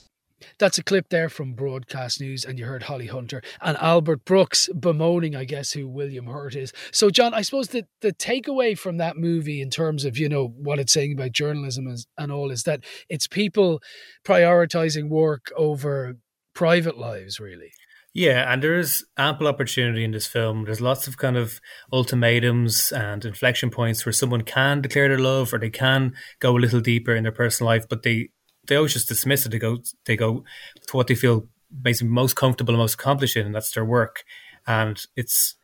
[0.59, 4.69] That's a clip there from Broadcast News, and you heard Holly Hunter and Albert Brooks
[4.77, 6.73] bemoaning, I guess, who William Hurt is.
[6.91, 10.47] So, John, I suppose the, the takeaway from that movie, in terms of, you know,
[10.47, 13.81] what it's saying about journalism is, and all, is that it's people
[14.25, 16.15] prioritizing work over
[16.53, 17.71] private lives, really.
[18.13, 20.65] Yeah, and there's ample opportunity in this film.
[20.65, 21.59] There's lots of kind of
[21.91, 26.59] ultimatums and inflection points where someone can declare their love or they can go a
[26.59, 28.29] little deeper in their personal life, but they
[28.67, 29.49] they always just dismiss it.
[29.49, 30.43] They go they go
[30.87, 31.47] to what they feel
[31.81, 34.23] basically most comfortable and most accomplished in, and that's their work.
[34.67, 35.55] And it's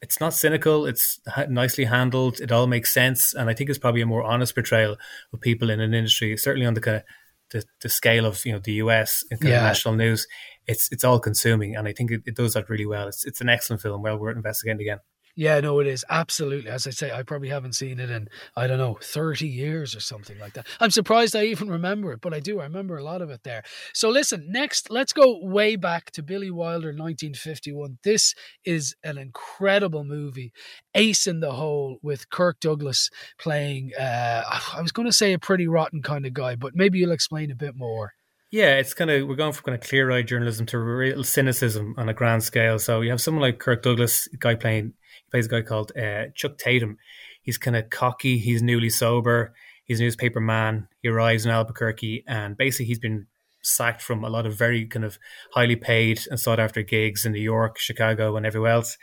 [0.00, 0.86] it's not cynical.
[0.86, 2.40] It's nicely handled.
[2.40, 4.96] It all makes sense, and I think it's probably a more honest portrayal
[5.34, 7.02] of people in an industry, certainly on the kind of
[7.50, 10.06] the, the scale of you know the US international yeah.
[10.06, 10.26] news
[10.68, 13.08] it's it's all consuming, and I think it, it does that really well.
[13.08, 15.00] It's it's an excellent film, well worth investigating again.
[15.34, 16.68] Yeah, no, it is absolutely.
[16.68, 20.00] As I say, I probably haven't seen it in I don't know thirty years or
[20.00, 20.66] something like that.
[20.80, 22.60] I'm surprised I even remember it, but I do.
[22.60, 23.62] I remember a lot of it there.
[23.94, 27.98] So listen, next, let's go way back to Billy Wilder, 1951.
[28.02, 30.52] This is an incredible movie,
[30.94, 33.92] Ace in the Hole, with Kirk Douglas playing.
[33.98, 34.42] Uh,
[34.74, 37.52] I was going to say a pretty rotten kind of guy, but maybe you'll explain
[37.52, 38.12] a bit more.
[38.50, 41.94] Yeah, it's kind of we're going from kind of clear eyed journalism to real cynicism
[41.98, 42.78] on a grand scale.
[42.78, 44.94] So you have someone like Kirk Douglas, guy playing
[45.26, 46.96] he plays a guy called uh, Chuck Tatum.
[47.42, 48.38] He's kind of cocky.
[48.38, 49.52] He's newly sober.
[49.84, 50.88] He's a newspaper man.
[51.02, 53.26] He arrives in Albuquerque, and basically he's been
[53.62, 55.18] sacked from a lot of very kind of
[55.52, 58.96] highly paid and sought after gigs in New York, Chicago, and everywhere else.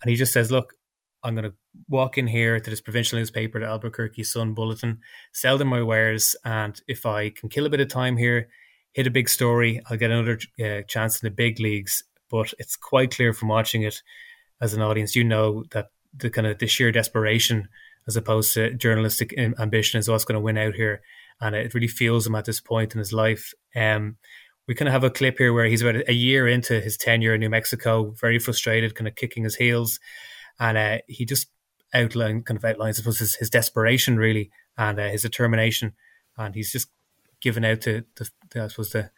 [0.00, 0.72] And he just says, "Look,
[1.22, 1.54] I'm going to
[1.86, 5.00] walk in here to this provincial newspaper, the Albuquerque Sun Bulletin,
[5.32, 8.48] sell them my wares, and if I can kill a bit of time here."
[8.96, 9.78] Hit a big story.
[9.90, 12.02] I'll get another uh, chance in the big leagues.
[12.30, 14.00] But it's quite clear from watching it
[14.58, 17.68] as an audience, you know that the kind of the sheer desperation
[18.08, 21.02] as opposed to journalistic ambition is what's going to win out here.
[21.42, 23.52] And it really feels him at this point in his life.
[23.76, 24.16] Um,
[24.66, 27.34] we kind of have a clip here where he's about a year into his tenure
[27.34, 30.00] in New Mexico, very frustrated, kind of kicking his heels.
[30.58, 31.48] And uh, he just
[31.92, 35.92] outline kind of outlines, I suppose, his, his desperation really and uh, his determination.
[36.38, 36.88] And he's just
[37.46, 38.28] given out to the,
[38.64, 39.12] I suppose the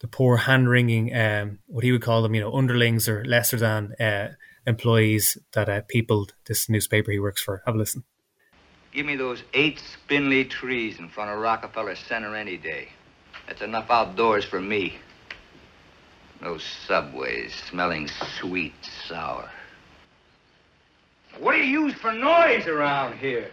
[0.00, 3.56] the poor hand wringing, um, what he would call them, you know, underlings or lesser
[3.56, 4.34] than uh,
[4.66, 7.62] employees that uh, peopled this newspaper he works for.
[7.64, 8.04] Have a listen.
[8.92, 12.88] Give me those eight spindly trees in front of Rockefeller Center any day.
[13.46, 14.98] That's enough outdoors for me.
[16.42, 18.74] No subways smelling sweet
[19.08, 19.48] sour.
[21.38, 23.50] What do you use for noise around here?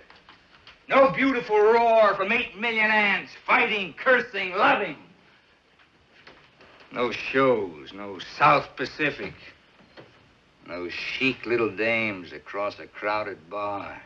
[0.92, 4.98] No beautiful roar from eight million ants fighting, cursing, loving.
[6.92, 9.34] No shows, no South Pacific.
[10.68, 14.02] No chic little dames across a crowded bar.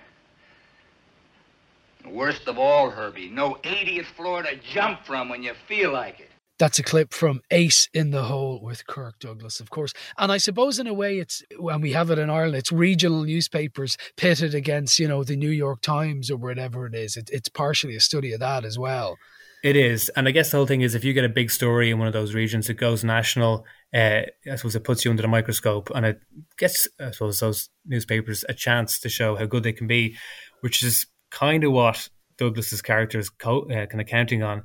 [2.07, 6.29] Worst of all, Herbie, no 80th floor to jump from when you feel like it.
[6.57, 9.93] That's a clip from Ace in the Hole with Kirk Douglas, of course.
[10.17, 13.23] And I suppose, in a way, it's when we have it in Ireland, it's regional
[13.23, 17.17] newspapers pitted against, you know, the New York Times or whatever it is.
[17.17, 19.17] It, it's partially a study of that as well.
[19.65, 20.09] It is.
[20.09, 22.07] And I guess the whole thing is if you get a big story in one
[22.07, 23.65] of those regions, it goes national.
[23.93, 26.21] Uh, I suppose it puts you under the microscope and it
[26.57, 30.15] gets, I suppose, those newspapers a chance to show how good they can be,
[30.61, 34.63] which is kind of what Douglas's character is co- uh, kind of counting on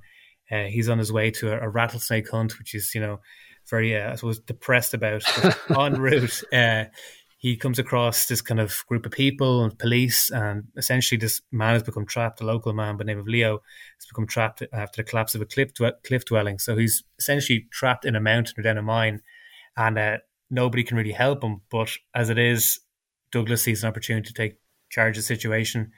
[0.51, 3.21] uh, he's on his way to a, a, rattlesnake hunt, which is you know
[3.69, 5.23] very uh, I suppose depressed about.
[5.71, 6.85] en route, uh,
[7.39, 11.75] he comes across this kind of group of people and police, and essentially this man
[11.75, 12.41] has become trapped.
[12.41, 13.63] A local man by the name of Leo
[13.99, 15.71] has become trapped after the collapse of a cliff
[16.05, 16.59] cliff dwelling.
[16.59, 19.23] So he's essentially trapped in a mountain or down a mine,
[19.77, 20.19] and uh,
[20.51, 21.63] nobody can really help him.
[21.71, 22.81] But as it is,
[23.33, 24.59] Douglas sees an opportunity to take
[24.91, 25.93] charge of the situation.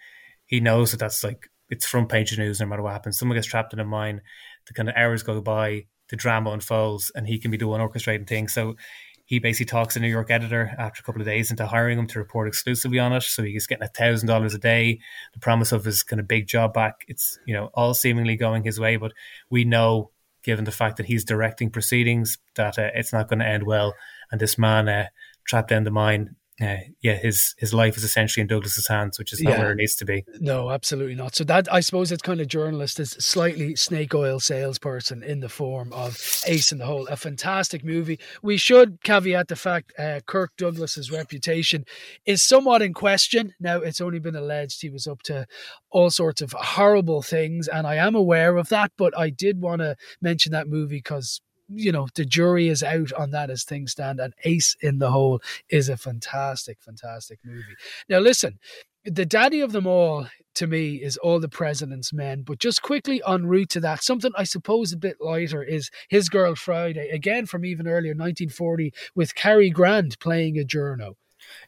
[0.46, 3.18] He knows that that's like it's front page news no matter what happens.
[3.18, 4.20] Someone gets trapped in a mine,
[4.66, 7.80] the kind of hours go by, the drama unfolds, and he can be the one
[7.80, 8.52] orchestrating things.
[8.52, 8.76] So
[9.24, 12.06] he basically talks a New York editor after a couple of days into hiring him
[12.08, 13.22] to report exclusively on it.
[13.22, 15.00] So he's getting a thousand dollars a day,
[15.32, 17.06] the promise of his kind of big job back.
[17.08, 19.12] It's you know all seemingly going his way, but
[19.48, 20.10] we know
[20.42, 23.94] given the fact that he's directing proceedings, that uh, it's not going to end well.
[24.30, 25.06] And this man uh,
[25.46, 29.32] trapped in the mine uh, yeah, his his life is essentially in Douglas's hands, which
[29.32, 29.58] is not yeah.
[29.58, 30.24] where it needs to be.
[30.40, 31.34] No, absolutely not.
[31.34, 35.48] So that I suppose it's kind of journalist is slightly snake oil salesperson in the
[35.48, 38.18] form of Ace in the Hole, a fantastic movie.
[38.42, 41.84] We should caveat the fact uh, Kirk Douglas's reputation
[42.26, 43.54] is somewhat in question.
[43.58, 45.46] Now it's only been alleged he was up to
[45.90, 48.92] all sorts of horrible things, and I am aware of that.
[48.96, 53.12] But I did want to mention that movie because you know, the jury is out
[53.12, 54.20] on that as things stand.
[54.20, 57.76] And Ace in the Hole is a fantastic, fantastic movie.
[58.08, 58.58] Now, listen,
[59.04, 62.42] the daddy of them all to me is all the president's men.
[62.42, 66.28] But just quickly en route to that, something I suppose a bit lighter is His
[66.28, 71.14] Girl Friday, again from even earlier, 1940, with Cary Grant playing a journo.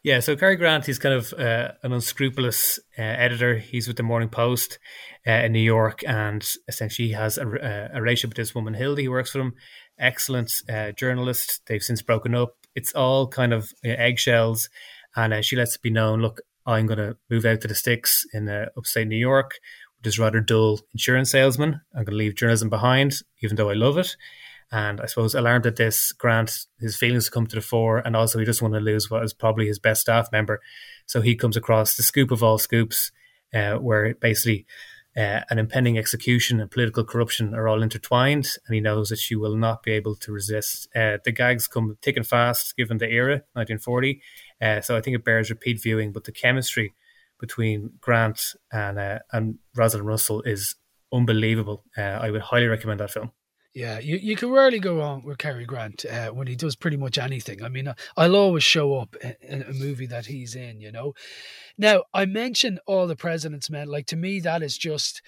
[0.03, 3.57] Yeah, so Cary Grant, he's kind of uh, an unscrupulous uh, editor.
[3.57, 4.79] He's with the Morning Post
[5.27, 9.03] uh, in New York, and essentially he has a, a, relationship with this woman, Hilda,
[9.03, 9.55] who works for him
[9.99, 11.63] excellent uh, journalist.
[11.67, 12.57] They've since broken up.
[12.75, 14.69] It's all kind of uh, eggshells,
[15.17, 16.21] and uh, she lets it be known.
[16.21, 19.53] Look, I'm going to move out to the sticks in upstate New York
[19.97, 21.81] with this rather dull insurance salesman.
[21.95, 24.17] I'm going to leave journalism behind, even though I love it.
[24.75, 28.41] And I suppose alarmed at this, Grant his feelings come to the fore, and also
[28.41, 30.61] he doesn't want to lose what is probably his best staff member.
[31.07, 33.13] So he comes across the scoop of all scoops,
[33.55, 34.67] uh, where basically
[35.17, 39.37] uh, an impending execution and political corruption are all intertwined, and he knows that she
[39.37, 40.89] will not be able to resist.
[40.93, 44.21] Uh, the gags come thick and fast, given the era, 1940.
[44.61, 46.95] Uh, so I think it bears repeat viewing, but the chemistry
[47.39, 50.75] between Grant and uh, and Rosalind Russell is
[51.13, 51.85] unbelievable.
[51.97, 53.31] Uh, I would highly recommend that film.
[53.75, 56.97] Yeah, you, you can rarely go wrong with Cary Grant uh, when he does pretty
[56.97, 57.61] much anything.
[57.61, 61.15] I mean, I'll always show up in a movie that he's in, you know.
[61.77, 63.89] Now, I mentioned all the president's men.
[63.89, 65.23] Like, to me, that is just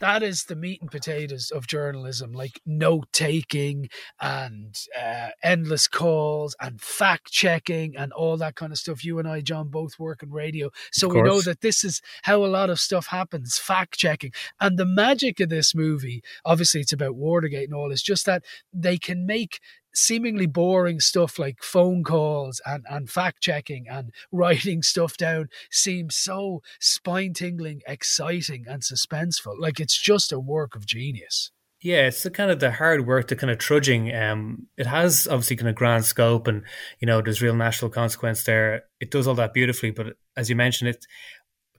[0.00, 3.88] that is the meat and potatoes of journalism, like note taking
[4.20, 9.04] and uh, endless calls and fact checking and all that kind of stuff.
[9.04, 12.44] You and I, John, both work in radio, so we know that this is how
[12.44, 14.32] a lot of stuff happens fact checking.
[14.60, 18.42] And the magic of this movie, obviously, it's about Watergate and all, is just that
[18.72, 19.60] they can make
[19.94, 26.16] seemingly boring stuff like phone calls and, and fact checking and writing stuff down seems
[26.16, 29.58] so spine tingling, exciting, and suspenseful.
[29.58, 31.50] Like it's just a work of genius.
[31.80, 34.14] Yeah, it's the kind of the hard work, the kind of trudging.
[34.14, 36.62] Um, it has obviously kind of grand scope, and
[36.98, 38.84] you know there's real national consequence there.
[39.00, 41.06] It does all that beautifully, but as you mentioned, it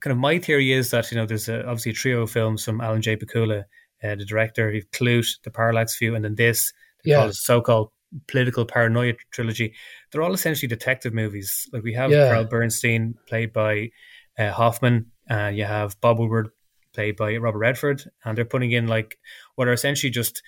[0.00, 2.64] kind of my theory is that you know there's a, obviously a trio of films
[2.64, 3.16] from Alan J.
[3.16, 3.64] Pakula,
[4.04, 6.72] uh, the director, Klute, The Parallax View, and then this,
[7.04, 7.30] yeah.
[7.32, 7.90] so-called
[8.28, 9.74] political paranoia trilogy,
[10.10, 11.68] they're all essentially detective movies.
[11.72, 12.28] Like we have yeah.
[12.28, 13.90] Carl Bernstein played by
[14.38, 16.50] uh, Hoffman, uh, you have Bob Woodward
[16.92, 19.18] played by Robert Redford, and they're putting in like
[19.54, 20.42] what are essentially just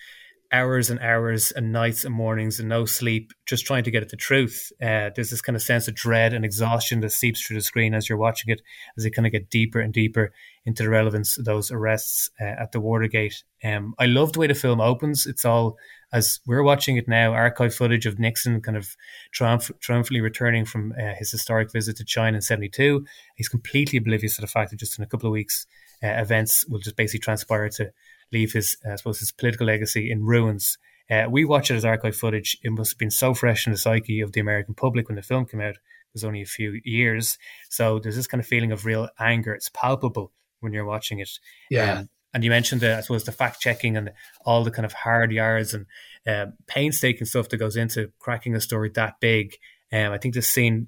[0.51, 4.09] hours and hours and nights and mornings and no sleep, just trying to get at
[4.09, 4.71] the truth.
[4.81, 7.93] Uh, there's this kind of sense of dread and exhaustion that seeps through the screen
[7.93, 8.61] as you're watching it,
[8.97, 10.31] as they kind of get deeper and deeper
[10.65, 13.43] into the relevance of those arrests uh, at the Watergate.
[13.63, 15.25] Um, I love the way the film opens.
[15.25, 15.77] It's all
[16.11, 18.95] as we're watching it now, archive footage of Nixon kind of
[19.31, 23.05] triumph- triumphantly returning from uh, his historic visit to China in 72.
[23.35, 25.67] He's completely oblivious to the fact that just in a couple of weeks,
[26.03, 27.91] uh, events will just basically transpire to
[28.31, 30.77] leave his, uh, I suppose, his political legacy in ruins.
[31.09, 32.57] Uh, we watch it as archive footage.
[32.63, 35.23] It must have been so fresh in the psyche of the American public when the
[35.23, 35.75] film came out.
[35.75, 37.37] It was only a few years.
[37.69, 39.53] So there's this kind of feeling of real anger.
[39.53, 41.29] It's palpable when you're watching it.
[41.69, 41.99] Yeah.
[41.99, 44.11] Um, and you mentioned the, I suppose the fact checking and
[44.45, 45.87] all the kind of hard yards and
[46.27, 49.55] uh, painstaking stuff that goes into cracking a story that big.
[49.91, 50.87] Um, I think this scene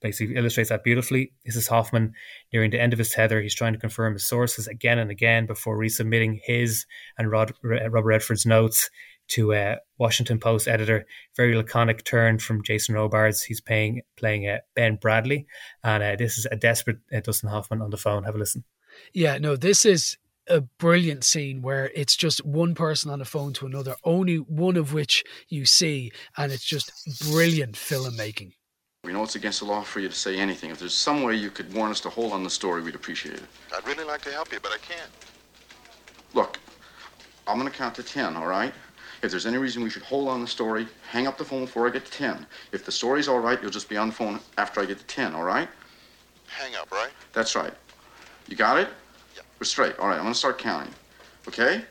[0.00, 1.32] basically illustrates that beautifully.
[1.44, 2.12] This is Hoffman
[2.52, 3.40] nearing the end of his tether.
[3.40, 6.86] He's trying to confirm his sources again and again before resubmitting his
[7.18, 8.90] and Rod, Robert Redford's notes
[9.28, 11.06] to a Washington Post editor.
[11.36, 13.42] Very laconic turn from Jason Robards.
[13.42, 15.46] He's playing playing uh, Ben Bradlee.
[15.82, 18.24] and uh, this is a desperate uh, Dustin Hoffman on the phone.
[18.24, 18.64] Have a listen.
[19.12, 20.16] Yeah, no, this is
[20.48, 24.76] a brilliant scene where it's just one person on the phone to another, only one
[24.76, 26.92] of which you see, and it's just
[27.28, 28.52] brilliant filmmaking.
[29.06, 30.70] We know it's against the law for you to say anything.
[30.70, 33.36] If there's some way you could warn us to hold on the story, we'd appreciate
[33.36, 33.44] it.
[33.72, 35.08] I'd really like to help you, but I can't.
[36.34, 36.58] Look,
[37.46, 38.74] I'm going to count to 10, all right?
[39.22, 41.86] If there's any reason we should hold on the story, hang up the phone before
[41.86, 42.48] I get to 10.
[42.72, 45.06] If the story's all right, you'll just be on the phone after I get to
[45.06, 45.68] 10, all right?
[46.48, 47.10] Hang up, right?
[47.32, 47.72] That's right.
[48.48, 48.88] You got it?
[49.60, 49.96] We're straight.
[50.00, 50.92] All right, I'm going to start counting.
[51.46, 51.84] Okay?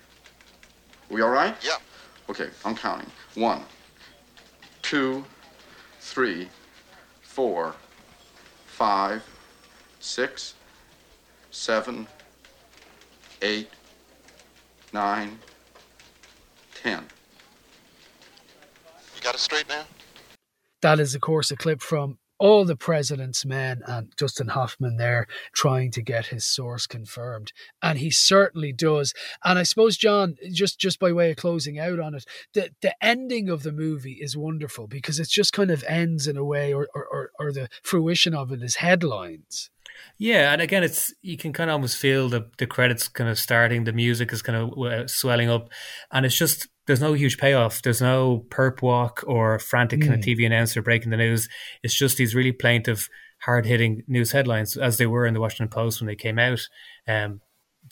[1.10, 1.56] We all right?
[1.63, 1.78] Yeah.
[2.30, 3.09] Okay, I'm counting.
[3.36, 3.61] One,
[4.82, 5.24] two,
[6.01, 6.49] three,
[7.36, 7.76] four,
[8.66, 9.22] five,
[10.00, 10.54] six,
[11.52, 12.08] seven,
[13.42, 13.70] eight,
[14.94, 15.38] nine,
[16.82, 17.04] ten.
[19.18, 19.84] You got it straight now?
[20.82, 25.28] That is, of course, a clip from all the president's men and Dustin Hoffman there
[25.54, 29.14] trying to get his source confirmed and he certainly does.
[29.44, 32.96] And I suppose John just just by way of closing out on it the the
[33.04, 36.74] ending of the movie is wonderful because it just kind of ends in a way
[36.74, 39.70] or or, or, or the fruition of it is headlines
[40.18, 43.38] yeah, and again, it's you can kind of almost feel the the credits kind of
[43.38, 45.70] starting, the music is kind of uh, swelling up,
[46.12, 47.82] and it's just there's no huge payoff.
[47.82, 50.04] There's no perp walk or frantic mm.
[50.04, 50.30] kind of hmm.
[50.30, 51.50] TV announcer breaking the news.
[51.84, 53.10] It's just these really plaintive,
[53.41, 56.62] hard hitting news headlines, as they were in the Washington Post when they came out,
[57.08, 57.41] um,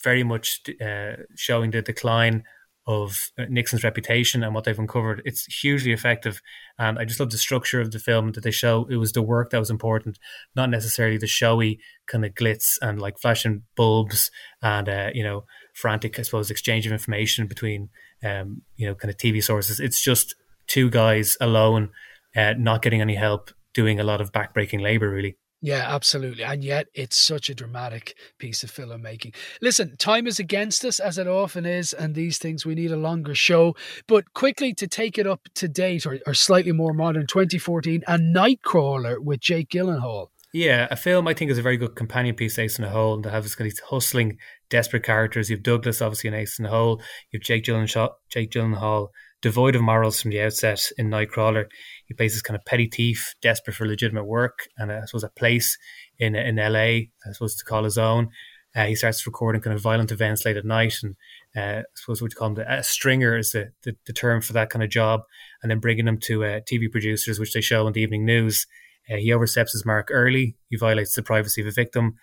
[0.01, 2.43] very much uh, showing the decline
[2.86, 5.21] of uh, Nixon's reputation and what they've uncovered.
[5.25, 6.41] It's hugely effective,
[6.77, 8.88] and I just love the structure of the film that they show.
[8.89, 10.19] It was the work that was important,
[10.55, 14.31] not necessarily the showy kind of glitz and like flashing bulbs
[14.61, 17.89] and uh, you know frantic, I suppose, exchange of information between
[18.23, 19.79] um, you know kind of TV sources.
[19.79, 20.36] It's just
[20.67, 21.89] two guys alone,
[22.36, 25.38] uh, not getting any help, doing a lot of backbreaking labor, really.
[25.64, 26.43] Yeah, absolutely.
[26.43, 29.34] And yet it's such a dramatic piece of filmmaking.
[29.61, 32.97] Listen, time is against us, as it often is, and these things we need a
[32.97, 33.74] longer show.
[34.05, 38.18] But quickly to take it up to date or, or slightly more modern, 2014, a
[38.18, 40.28] Nightcrawler with Jake Gyllenhaal.
[40.53, 43.14] Yeah, a film I think is a very good companion piece, Ace in the Hole,
[43.14, 44.39] and to have these hustling,
[44.70, 45.49] desperate characters.
[45.49, 47.01] You've Douglas, obviously, in Ace in the Hole.
[47.32, 49.07] You've Jake Gyllenhaal, Jake Gyllenhaal,
[49.44, 51.66] devoid of morals from the outset in Nightcrawler.
[52.08, 55.24] He plays this kind of petty thief, desperate for legitimate work, and uh, I suppose
[55.24, 55.78] a place
[56.18, 58.30] in in LA, I suppose to call his own.
[58.76, 61.16] Uh, he starts recording kind of violent events late at night, and
[61.56, 64.54] uh, I suppose what you call him a stringer is the, the, the term for
[64.54, 65.22] that kind of job,
[65.62, 68.66] and then bringing them to uh, TV producers, which they show in the evening news.
[69.12, 70.56] Uh, he oversteps his mark early.
[70.70, 72.16] He violates the privacy of a victim.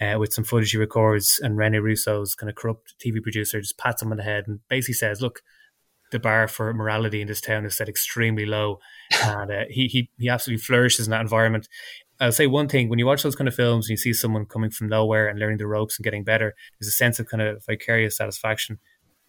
[0.00, 3.78] Uh, with some footage he records, and Rene Russo's kind of corrupt TV producer just
[3.78, 5.42] pats him on the head and basically says, "Look,
[6.12, 8.78] the bar for morality in this town is set extremely low,
[9.22, 11.68] and uh, he he he absolutely flourishes in that environment.
[12.20, 14.46] I'll say one thing: when you watch those kind of films, and you see someone
[14.46, 17.42] coming from nowhere and learning the ropes and getting better, there's a sense of kind
[17.42, 18.78] of vicarious satisfaction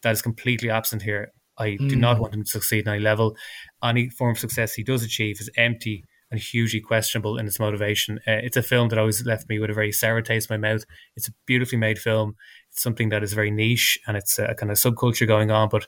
[0.03, 1.31] that is completely absent here.
[1.57, 1.89] I mm.
[1.89, 2.23] do not hmm.
[2.23, 3.35] want him to succeed at any level.
[3.83, 6.03] Any form of success he does achieve is empty
[6.33, 8.17] and hugely questionable in its motivation.
[8.27, 10.69] Uh, it's a film that always left me with a very sour taste in my
[10.69, 10.83] mouth.
[11.15, 12.33] It's a beautifully made film.
[12.71, 15.85] It's something that is very niche and it's a kind of subculture going on, but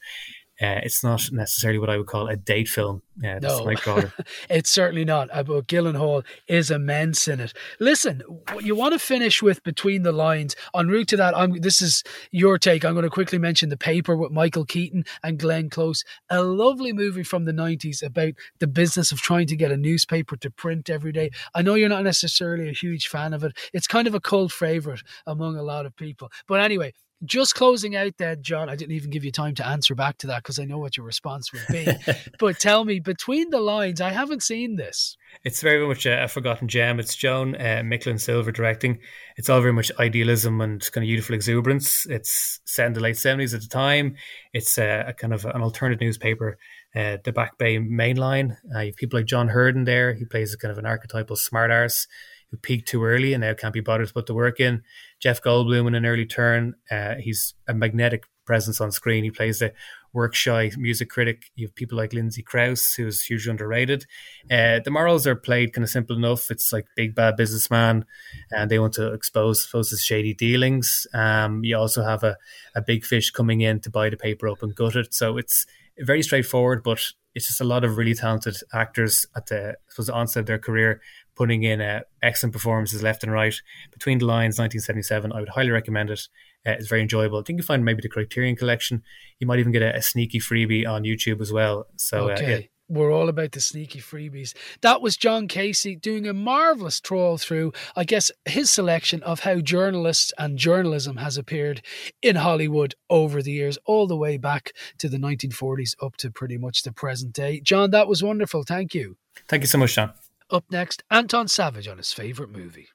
[0.62, 3.02] uh, it's not necessarily what I would call a date film.
[3.22, 3.70] Yeah, no,
[4.50, 5.30] it's certainly not.
[5.34, 7.54] Uh, but Gyllenhaal is immense in it.
[7.80, 8.22] Listen,
[8.62, 10.56] you want to finish with Between the Lines.
[10.74, 12.86] En route to that, I'm, this is your take.
[12.86, 16.06] I'm going to quickly mention The Paper with Michael Keaton and Glenn Close.
[16.30, 20.38] A lovely movie from the 90s about the business of trying to get a newspaper
[20.38, 21.32] to print every day.
[21.54, 23.58] I know you're not necessarily a huge fan of it.
[23.74, 26.32] It's kind of a cult favorite among a lot of people.
[26.48, 26.94] But anyway,
[27.24, 30.28] just closing out there, John, I didn't even give you time to answer back to
[30.28, 31.88] that because I know what your response would be.
[32.40, 35.16] but tell me, between the lines, I haven't seen this.
[35.44, 37.00] It's very much a, a forgotten gem.
[37.00, 39.00] It's Joan uh, Micklin Silver directing.
[39.38, 42.06] It's all very much idealism and kind of youthful exuberance.
[42.06, 44.16] It's set in the late 70s at the time.
[44.54, 46.58] It's a, a kind of an alternative newspaper,
[46.96, 48.58] uh, the Back Bay mainline.
[48.74, 50.14] Uh, you have people like John Heard in there.
[50.14, 52.08] He plays a kind of an archetypal smart arse
[52.52, 54.84] who peaked too early and now can't be bothered to put the work in.
[55.20, 56.76] Jeff Goldblum in an early turn.
[56.90, 59.24] Uh, he's a magnetic presence on screen.
[59.24, 59.74] He plays the
[60.14, 61.52] work shy music critic.
[61.56, 64.06] You have people like Lindsay Crouse, who's hugely underrated.
[64.50, 66.50] Uh, the morals are played kind of simple enough.
[66.50, 68.06] It's like big bad businessman,
[68.52, 71.06] and they want to expose, his shady dealings.
[71.14, 72.38] Um, you also have a,
[72.76, 75.14] a big fish coming in to buy the paper up and gut it.
[75.14, 75.66] So it's
[76.00, 77.02] very straightforward, but
[77.34, 81.02] it's just a lot of really talented actors at the, the onset of their career
[81.36, 83.56] putting in uh, excellent performances left and right.
[83.92, 86.28] Between the Lines, 1977, I would highly recommend it.
[86.66, 87.40] Uh, it's very enjoyable.
[87.40, 89.04] I think you find maybe the Criterion Collection.
[89.40, 91.88] You might even get a, a sneaky freebie on YouTube as well.
[91.98, 92.60] So, uh, okay.
[92.60, 92.68] Yeah.
[92.88, 94.56] We're all about the sneaky freebies.
[94.82, 99.60] That was John Casey doing a marvelous trawl through, I guess, his selection of how
[99.60, 101.82] journalists and journalism has appeared
[102.22, 106.60] in Hollywood over the years, all the way back to the 1940s up to pretty
[106.60, 107.60] much the present day.
[107.60, 108.62] John, that was wonderful.
[108.62, 109.18] Thank you.
[109.48, 110.14] Thank you so much, John.
[110.52, 112.90] Up next, Anton Savage on his favourite movie.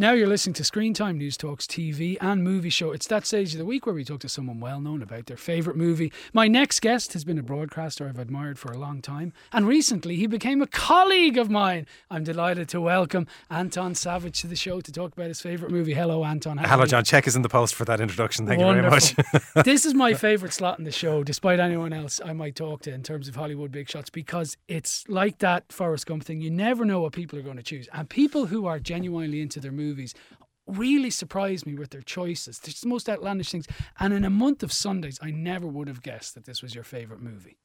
[0.00, 2.92] Now you're listening to Screen Time Newstalk's TV and movie show.
[2.92, 5.36] It's that stage of the week where we talk to someone well known about their
[5.36, 6.12] favourite movie.
[6.32, 10.14] My next guest has been a broadcaster I've admired for a long time, and recently
[10.14, 11.84] he became a colleague of mine.
[12.12, 15.94] I'm delighted to welcome Anton Savage to the show to talk about his favourite movie.
[15.94, 16.58] Hello, Anton.
[16.58, 17.02] Hello, John.
[17.02, 18.46] Check is in the post for that introduction.
[18.46, 18.94] Thank Wonderful.
[18.94, 19.64] you very much.
[19.64, 22.94] this is my favourite slot in the show, despite anyone else I might talk to
[22.94, 26.40] in terms of Hollywood big shots, because it's like that Forrest Gump thing.
[26.40, 29.58] You never know what people are going to choose, and people who are genuinely into
[29.58, 30.14] their movies
[30.66, 32.60] really surprised me with their choices.
[32.64, 33.66] It's the most outlandish things.
[33.98, 36.84] And in a month of Sundays, I never would have guessed that this was your
[36.84, 37.58] favorite movie.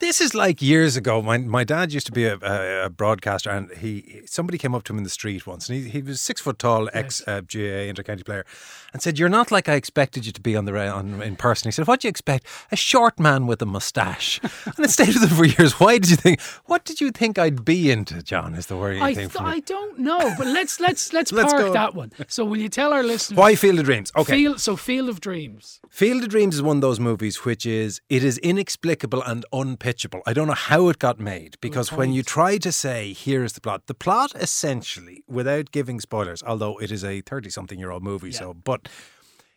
[0.00, 1.20] This is like years ago.
[1.22, 4.84] My my dad used to be a, a, a broadcaster, and he somebody came up
[4.84, 7.40] to him in the street once, and he, he was six foot tall, ex uh,
[7.40, 8.44] GAA intercounty player,
[8.92, 11.68] and said, "You're not like I expected you to be on the on in person."
[11.68, 12.46] He said, "What do you expect?
[12.70, 15.72] A short man with a moustache?" and it stayed with him for years.
[15.80, 16.40] Why did you think?
[16.66, 18.54] What did you think I'd be into, John?
[18.54, 19.42] Is the worrying I, thing th-.
[19.42, 21.72] I don't know, but let's let's let's, Let's park go.
[21.72, 22.12] that one.
[22.28, 24.12] So will you tell our listeners Why Field of Dreams?
[24.16, 24.32] Okay.
[24.32, 25.80] Field, so Field of Dreams.
[25.88, 29.44] Field of Dreams is one of those movies which is it is inexplicable and
[29.78, 30.22] unpitchable.
[30.26, 33.52] I don't know how it got made because when you try to say here is
[33.52, 38.54] the plot, the plot essentially, without giving spoilers, although it is a thirty-something-year-old movie, so
[38.54, 38.88] but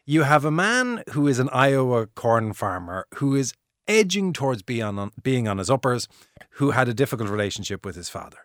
[0.06, 3.54] you have a man who is an Iowa corn farmer who is
[3.88, 6.08] edging towards being on, being on his uppers,
[6.52, 8.40] who had a difficult relationship with his father.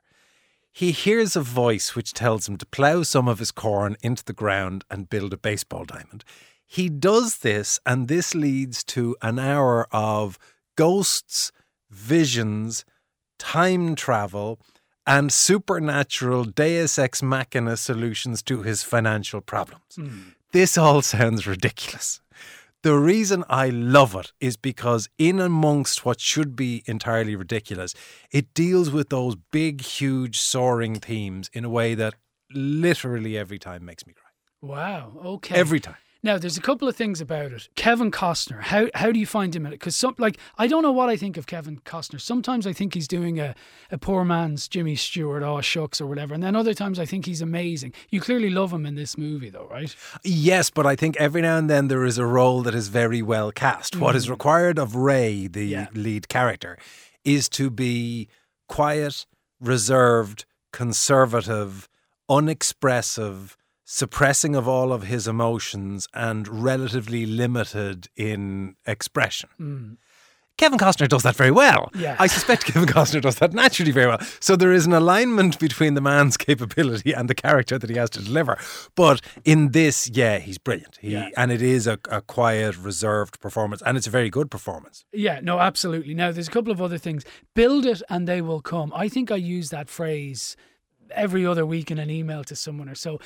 [0.72, 4.34] He hears a voice which tells him to plough some of his corn into the
[4.34, 6.24] ground and build a baseball diamond.
[6.66, 10.38] He does this, and this leads to an hour of
[10.76, 11.52] ghosts,
[11.90, 12.84] visions,
[13.38, 14.60] time travel,
[15.06, 19.94] and supernatural deus ex machina solutions to his financial problems.
[19.94, 20.30] Hmm.
[20.52, 22.20] This all sounds ridiculous.
[22.82, 27.94] The reason I love it is because, in amongst what should be entirely ridiculous,
[28.30, 32.14] it deals with those big, huge, soaring themes in a way that
[32.52, 34.30] literally every time makes me cry.
[34.62, 35.12] Wow.
[35.24, 35.56] Okay.
[35.56, 35.96] Every time.
[36.26, 37.68] Now, there's a couple of things about it.
[37.76, 39.76] Kevin Costner, how how do you find him in it?
[39.78, 42.20] Because some like I don't know what I think of Kevin Costner.
[42.20, 43.54] Sometimes I think he's doing a,
[43.92, 47.26] a poor man's Jimmy Stewart, oh shucks or whatever, and then other times I think
[47.26, 47.92] he's amazing.
[48.10, 49.94] You clearly love him in this movie, though, right?
[50.24, 53.22] Yes, but I think every now and then there is a role that is very
[53.22, 53.94] well cast.
[53.94, 54.30] What is Mm.
[54.30, 56.76] required of Ray, the lead character,
[57.24, 58.28] is to be
[58.68, 59.26] quiet,
[59.60, 61.88] reserved, conservative,
[62.28, 63.56] unexpressive,
[63.86, 69.48] suppressing of all of his emotions, and relatively limited in expression.
[69.58, 69.96] Mm.
[70.58, 71.90] Kevin Costner does that very well.
[71.94, 72.16] Yeah.
[72.18, 74.20] I suspect Kevin Costner does that naturally very well.
[74.40, 78.10] So there is an alignment between the man's capability and the character that he has
[78.10, 78.58] to deliver.
[78.94, 80.98] But in this, yeah, he's brilliant.
[81.00, 81.28] He, Yeah.
[81.36, 85.04] And it is a, a quiet, reserved performance, and it's a very good performance.
[85.12, 86.14] Yeah, no, absolutely.
[86.14, 87.24] Now, there's a couple of other things.
[87.54, 88.92] Build it and they will come.
[88.96, 90.56] I think I use that phrase
[91.10, 93.20] every other week in an email to someone or so.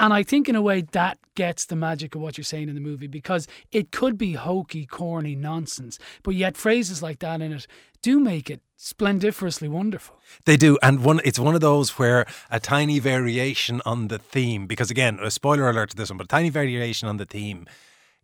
[0.00, 2.74] And I think, in a way, that gets the magic of what you're saying in
[2.74, 7.52] the movie because it could be hokey, corny nonsense, but yet phrases like that in
[7.52, 7.66] it
[8.00, 10.16] do make it splendiferously wonderful.
[10.46, 14.66] They do, and one it's one of those where a tiny variation on the theme,
[14.66, 17.66] because again, a spoiler alert to this one, but a tiny variation on the theme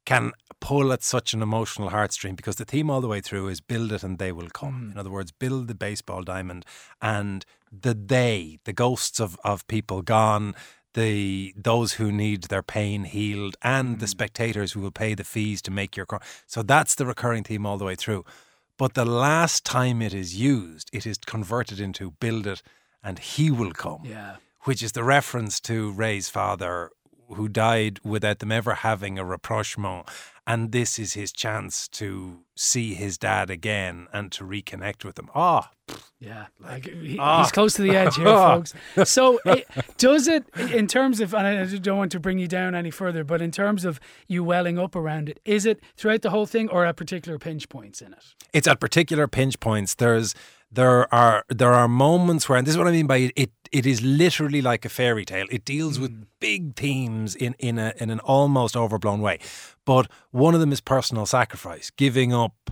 [0.07, 3.61] can pull at such an emotional heartstring because the theme all the way through is
[3.61, 4.85] build it and they will come.
[4.85, 4.91] Hmm.
[4.93, 6.64] In other words, build the baseball diamond
[7.03, 10.55] and the they, the ghosts of, of people gone,
[10.97, 14.15] the those who need their pain healed, and the mm.
[14.17, 17.65] spectators who will pay the fees to make your cor- so that's the recurring theme
[17.65, 18.25] all the way through.
[18.79, 22.63] But the last time it is used, it is converted into build it
[23.03, 24.37] and he will come Yeah.
[24.63, 26.91] which is the reference to Ray's father,
[27.29, 30.09] who died without them ever having a rapprochement.
[30.49, 35.29] And this is his chance to see his dad again and to reconnect with him.
[35.35, 35.71] Ah,
[36.21, 37.43] Yeah, like he, Ah.
[37.43, 38.55] he's close to the edge here, Ah.
[38.95, 39.11] folks.
[39.11, 39.67] So, it,
[39.99, 43.25] does it in terms of, and I don't want to bring you down any further,
[43.25, 46.69] but in terms of you welling up around it, is it throughout the whole thing,
[46.71, 48.25] or at particular pinch points in it?
[48.53, 49.95] it's at particular pinch points.
[49.97, 50.35] There's
[50.77, 53.33] there are there are moments where, and this is what I mean by it.
[53.35, 55.47] It, it is literally like a fairy tale.
[55.51, 56.22] It deals with hmm.
[56.39, 59.39] big themes in in a in an almost overblown way,
[59.85, 62.70] but one of them is personal sacrifice, giving up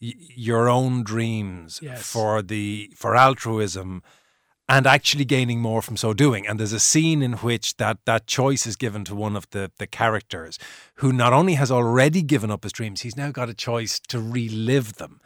[0.00, 0.14] y-
[0.48, 2.10] your own dreams Yes.
[2.10, 4.02] for the for altruism
[4.68, 6.46] and actually gaining more from so doing.
[6.46, 9.70] And there's a scene in which that that choice is given to one of the
[9.78, 10.58] the characters
[10.96, 14.18] who not only has already given up his dreams, he's now got a choice to
[14.18, 15.20] relive them.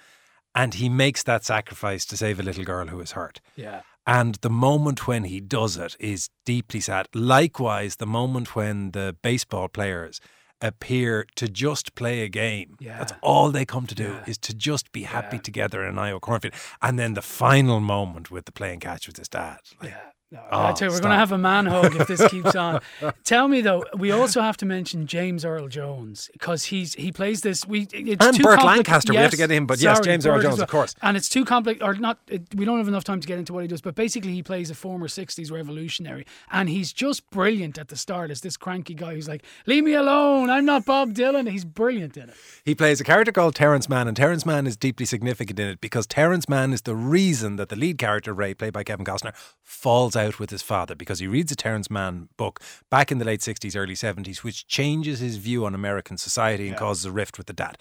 [0.56, 3.40] And he makes that sacrifice to save a little girl who is hurt.
[3.54, 3.82] Yeah.
[4.06, 7.08] And the moment when he does it is deeply sad.
[7.14, 10.20] Likewise, the moment when the baseball players
[10.62, 12.76] appear to just play a game.
[12.80, 12.98] Yeah.
[12.98, 16.20] That's all they come to do is to just be happy together in an Iowa
[16.20, 16.54] cornfield.
[16.80, 19.58] And then the final moment with the playing catch with his dad.
[19.82, 19.94] Like,
[20.34, 22.56] Ah, I oh, tell you, we're going to have a man hug if this keeps
[22.56, 22.80] on.
[23.24, 27.42] Tell me though, we also have to mention James Earl Jones because he's he plays
[27.42, 27.64] this.
[27.64, 29.98] We it's And too Burt compli- Lancaster, we have to Yes, get him, but yes,
[29.98, 30.96] sorry, James Earl Jones, of course.
[31.00, 32.18] And it's too complex, or not.
[32.26, 34.42] It, we don't have enough time to get into what he does, but basically he
[34.42, 38.94] plays a former '60s revolutionary, and he's just brilliant at the start as this cranky
[38.94, 42.34] guy who's like, "Leave me alone, I'm not Bob Dylan." He's brilliant in it.
[42.64, 45.80] He plays a character called Terrence Mann, and Terrence Mann is deeply significant in it
[45.80, 49.32] because Terrence Mann is the reason that the lead character, Ray, played by Kevin Costner,
[49.62, 52.60] falls falls out with his father because he reads a Terrence Mann book
[52.90, 56.72] back in the late 60s, early 70s, which changes his view on American society and
[56.74, 56.78] Yeah.
[56.78, 57.76] causes a rift with the dad.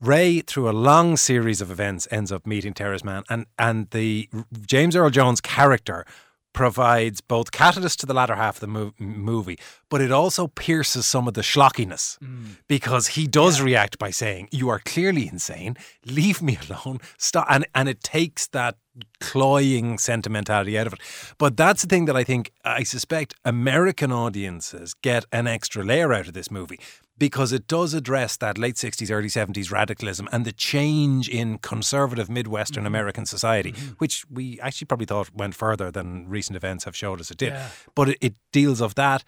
[0.00, 4.28] Ray, through a long series of events, ends up meeting Terrence Mann, and and the
[4.66, 6.04] James Earl Jones character
[6.52, 11.06] provides both catalyst to the latter half of the mo- movie, but it also pierces
[11.06, 12.56] some of the schlockiness mm.
[12.66, 15.76] because he does react by saying, "You are clearly insane.
[16.04, 16.98] Leave me alone.
[17.16, 18.76] Stop." And and it takes that
[19.20, 21.00] cloying sentimentality out of it.
[21.38, 26.12] But that's the thing that I think I suspect American audiences get an extra layer
[26.12, 26.80] out of this movie
[27.18, 32.30] because it does address that late 60s, early 70s radicalism and the change in conservative
[32.30, 32.86] Midwestern mm-hmm.
[32.86, 33.92] American society, mm-hmm.
[33.98, 37.52] which we actually probably thought went further than recent events have showed us it did.
[37.52, 37.68] Yeah.
[37.94, 39.24] But it, it deals of that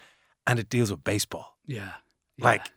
[0.46, 1.56] and it deals with baseball.
[1.66, 1.92] Yeah.
[2.38, 2.70] Like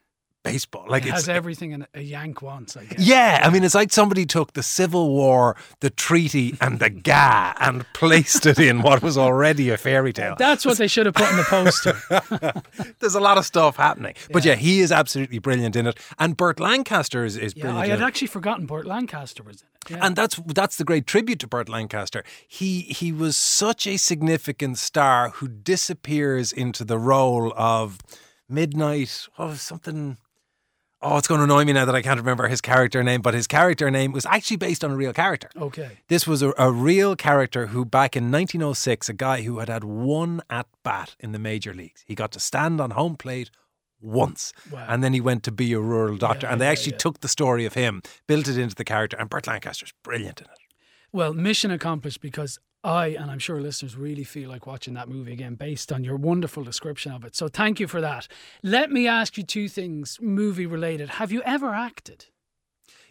[0.43, 0.85] baseball.
[0.87, 2.99] Like it has everything a Yank wants, I guess.
[2.99, 7.53] yeah, I mean, it's like somebody took the Civil War, the treaty, and the GAA
[7.59, 10.35] and placed it in what was already a fairy tale.
[10.37, 12.93] That's what they should have put in the poster.
[12.99, 14.13] There's a lot of stuff happening.
[14.31, 15.97] But yeah, he is absolutely brilliant in it.
[16.19, 19.67] And Burt Lancaster is, is yeah, brilliant I had actually forgotten Burt Lancaster was in
[19.67, 19.73] it.
[19.89, 20.05] Yeah.
[20.05, 22.23] And that's that's the great tribute to Burt Lancaster.
[22.47, 27.99] He he was such a significant star who disappears into the role of
[28.47, 29.27] midnight.
[29.37, 30.17] Oh, something.
[31.03, 33.21] Oh, it's going to annoy me now that I can't remember his character name.
[33.21, 35.49] But his character name was actually based on a real character.
[35.57, 35.99] okay.
[36.07, 39.83] This was a, a real character who, back in 1906, a guy who had had
[39.83, 42.03] one at bat in the major leagues.
[42.07, 43.51] He got to stand on home plate
[43.99, 44.85] once, Wow.
[44.89, 46.47] and then he went to be a rural doctor.
[46.47, 46.97] Yeah, and they yeah, actually yeah.
[46.99, 50.47] took the story of him, built it into the character, and Burt Lancaster's brilliant in
[50.47, 50.57] it.
[51.11, 55.31] Well, mission accomplished because I, and I'm sure listeners really feel like watching that movie
[55.31, 57.35] again based on your wonderful description of it.
[57.35, 58.27] So thank you for that.
[58.61, 61.09] Let me ask you two things movie related.
[61.11, 62.25] Have you ever acted?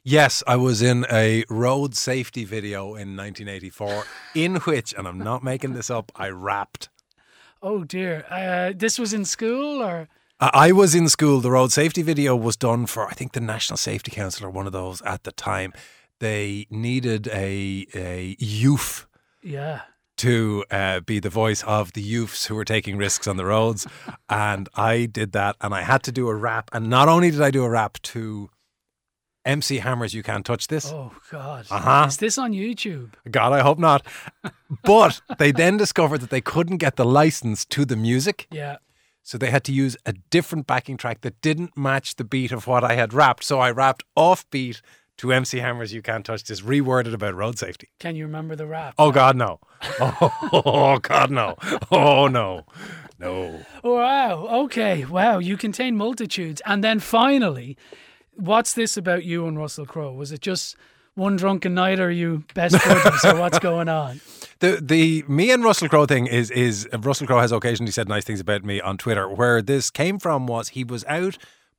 [0.04, 4.04] Yes, I was in a road safety video in 1984,
[4.34, 6.88] in which, and I'm not making this up, I rapped.
[7.62, 8.26] Oh dear.
[8.28, 10.08] Uh, this was in school or?
[10.40, 11.40] I I was in school.
[11.40, 14.66] The road safety video was done for, I think, the National Safety Council or one
[14.66, 15.72] of those at the time.
[16.18, 19.06] They needed a a youth
[19.42, 19.82] Yeah.
[20.18, 23.86] to uh, be the voice of the youths who were taking risks on the roads,
[24.28, 25.56] and I did that.
[25.60, 26.70] And I had to do a rap.
[26.72, 28.50] And not only did I do a rap to
[29.44, 31.66] MC Hammer's "You Can't Touch This," Oh God.
[31.70, 32.04] Uh-huh.
[32.08, 33.14] Is this on YouTube?
[33.30, 34.06] God, I hope not.
[34.84, 38.46] But they then discovered that they couldn't get the license to the music.
[38.50, 38.76] Yeah.
[39.22, 42.66] So they had to use a different backing track that didn't match the beat of
[42.66, 43.44] what I had rapped.
[43.44, 44.80] So I rapped off beat
[45.22, 47.88] to MC Hammer's You Can't Touch This, reworded about road safety.
[48.00, 48.94] Can you remember the rap?
[48.98, 49.60] Oh, God, no.
[50.00, 51.54] Oh, God, no.
[51.92, 52.66] Oh, no.
[53.20, 53.60] No.
[53.84, 54.64] Wow.
[54.64, 55.04] Okay.
[55.04, 55.38] Wow.
[55.38, 56.60] You contain multitudes.
[56.66, 57.76] And then finally,
[58.34, 60.12] what's this about you and Russell Crowe?
[60.12, 60.74] Was it just
[61.14, 64.20] one drunken night, or are you best buddies, or what's going on?
[64.58, 68.24] The the me and Russell Crowe thing is is Russell Crowe has occasionally said nice
[68.24, 69.28] things about me on Twitter.
[69.28, 71.36] Where this came from was he was out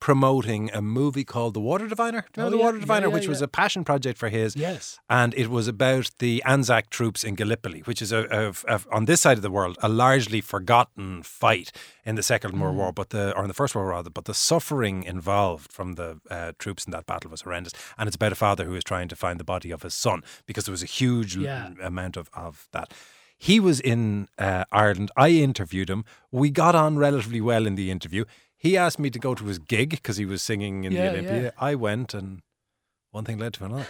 [0.08, 2.26] promoting a movie called The Water Diviner.
[2.34, 4.28] Do you know Oh, The yeah, Water Diviner, yeah, which was a passion project for
[4.28, 4.54] his.
[4.54, 5.00] Yes.
[5.10, 8.22] And it was about the Anzac troops in Gallipoli, which is a,
[8.68, 11.72] a, a on this side of the world a largely forgotten fight
[12.06, 12.80] in the Second World Mm.
[12.80, 14.10] War, but the or in the First World War rather.
[14.10, 17.74] But the suffering involved from the uh, troops in that battle was horrendous.
[17.98, 20.22] And it's about a father who is trying to find the body of his son
[20.46, 22.92] because there was a huge l- amount of, of that.
[23.38, 25.12] He was in uh, Ireland.
[25.16, 26.04] I interviewed him.
[26.32, 28.26] We got on relatively well in the interview.
[28.64, 31.10] He asked me to go to his gig because he was singing in Yeah, the
[31.20, 31.42] Olympia.
[31.44, 31.52] yeah.
[31.60, 32.40] I went, and
[33.12, 33.88] one thing led to another.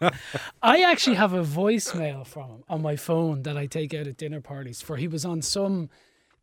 [0.62, 4.18] I actually have a voicemail from him on my phone that I take out at
[4.18, 4.82] dinner parties.
[4.82, 5.88] For he was on some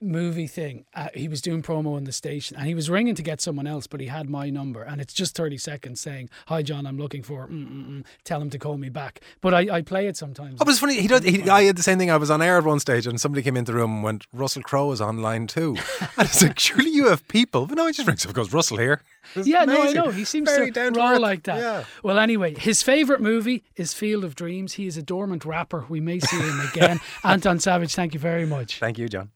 [0.01, 0.85] movie thing.
[0.93, 3.67] Uh, he was doing promo on the station, and he was ringing to get someone
[3.67, 6.97] else, but he had my number, and it's just thirty seconds saying, "Hi, John, I'm
[6.97, 7.47] looking for.
[7.47, 8.05] Mm-mm-mm.
[8.23, 10.55] Tell him to call me back." But I, I play it sometimes.
[10.61, 10.99] Oh, but it's funny.
[10.99, 11.23] He does.
[11.23, 12.11] He, I had the same thing.
[12.11, 14.27] I was on air at one stage, and somebody came into the room and went,
[14.33, 17.87] "Russell Crowe is online too." and I was like, "Surely you have people?" But no,
[17.87, 18.33] he just rings up.
[18.33, 19.01] Goes Russell here.
[19.35, 20.09] Yeah, no, I know.
[20.11, 21.19] He seems Very to roll earth.
[21.19, 21.59] like that.
[21.59, 21.83] Yeah.
[22.03, 24.73] Well, anyway, his favourite movie is Field of Dreams.
[24.73, 25.85] He is a dormant rapper.
[25.87, 26.99] We may see him again.
[27.23, 28.79] Anton Savage, thank you very much.
[28.79, 29.29] Thank you, John.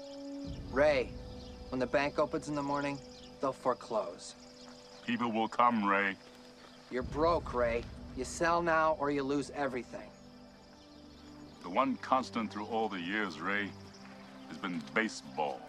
[0.73, 1.11] Ray,
[1.69, 2.99] when the bank opens in the morning,
[3.39, 4.33] they'll foreclose.
[5.05, 6.15] People will come, Ray.
[6.89, 7.83] You're broke, Ray.
[8.17, 10.09] You sell now or you lose everything.
[11.61, 13.69] The one constant through all the years, Ray,
[14.47, 15.61] has been baseball.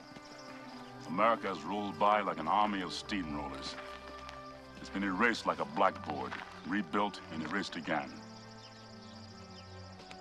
[1.07, 3.75] America has rolled by like an army of steamrollers.
[4.81, 6.33] It's been erased like a blackboard,
[6.67, 8.11] rebuilt and erased again.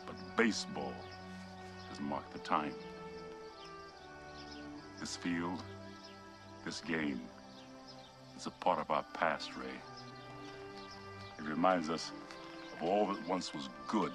[0.05, 0.93] But baseball
[1.89, 2.73] has marked the time.
[5.03, 5.61] This field,
[6.63, 7.19] this game,
[8.37, 9.65] is a part of our past, Ray.
[11.37, 12.13] It reminds us
[12.77, 14.13] of all that once was good,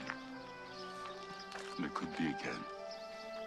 [1.77, 2.65] and it could be again.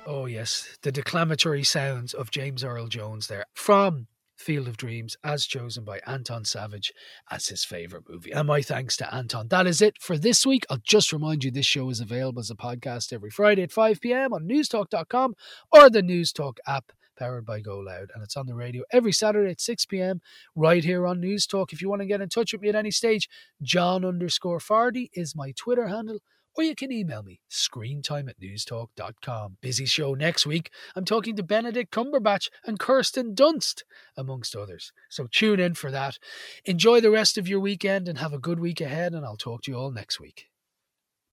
[0.06, 4.06] Oh, yes, the declamatory sounds of James Earl Jones there from
[4.38, 6.94] Field of Dreams, as chosen by Anton Savage
[7.32, 8.34] as his favourite movie.
[8.34, 9.48] And my thanks to Anton.
[9.48, 10.68] That is it for this week.
[10.70, 14.00] I'll just remind you this show is available as a podcast every Friday at 5
[14.00, 15.34] pm on newstalk.com
[15.72, 18.08] or the Newstalk app powered by GoLoud.
[18.14, 20.22] And it's on the radio every Saturday at 6 p.m.
[20.56, 21.74] right here on Newstalk.
[21.74, 23.30] If you want to get in touch with me at any stage,
[23.62, 26.20] John underscore Fardy is my Twitter handle.
[26.58, 29.58] Or you can email me, screentime at newstalk.com.
[29.62, 30.70] Busy show next week.
[30.98, 33.84] I'm talking to Benedict Cumberbatch and Kirsten Dunst,
[34.18, 34.92] amongst others.
[35.10, 36.18] So tune in for that.
[36.66, 39.62] Enjoy the rest of your weekend and have a good week ahead, and I'll talk
[39.64, 40.51] to you all next week.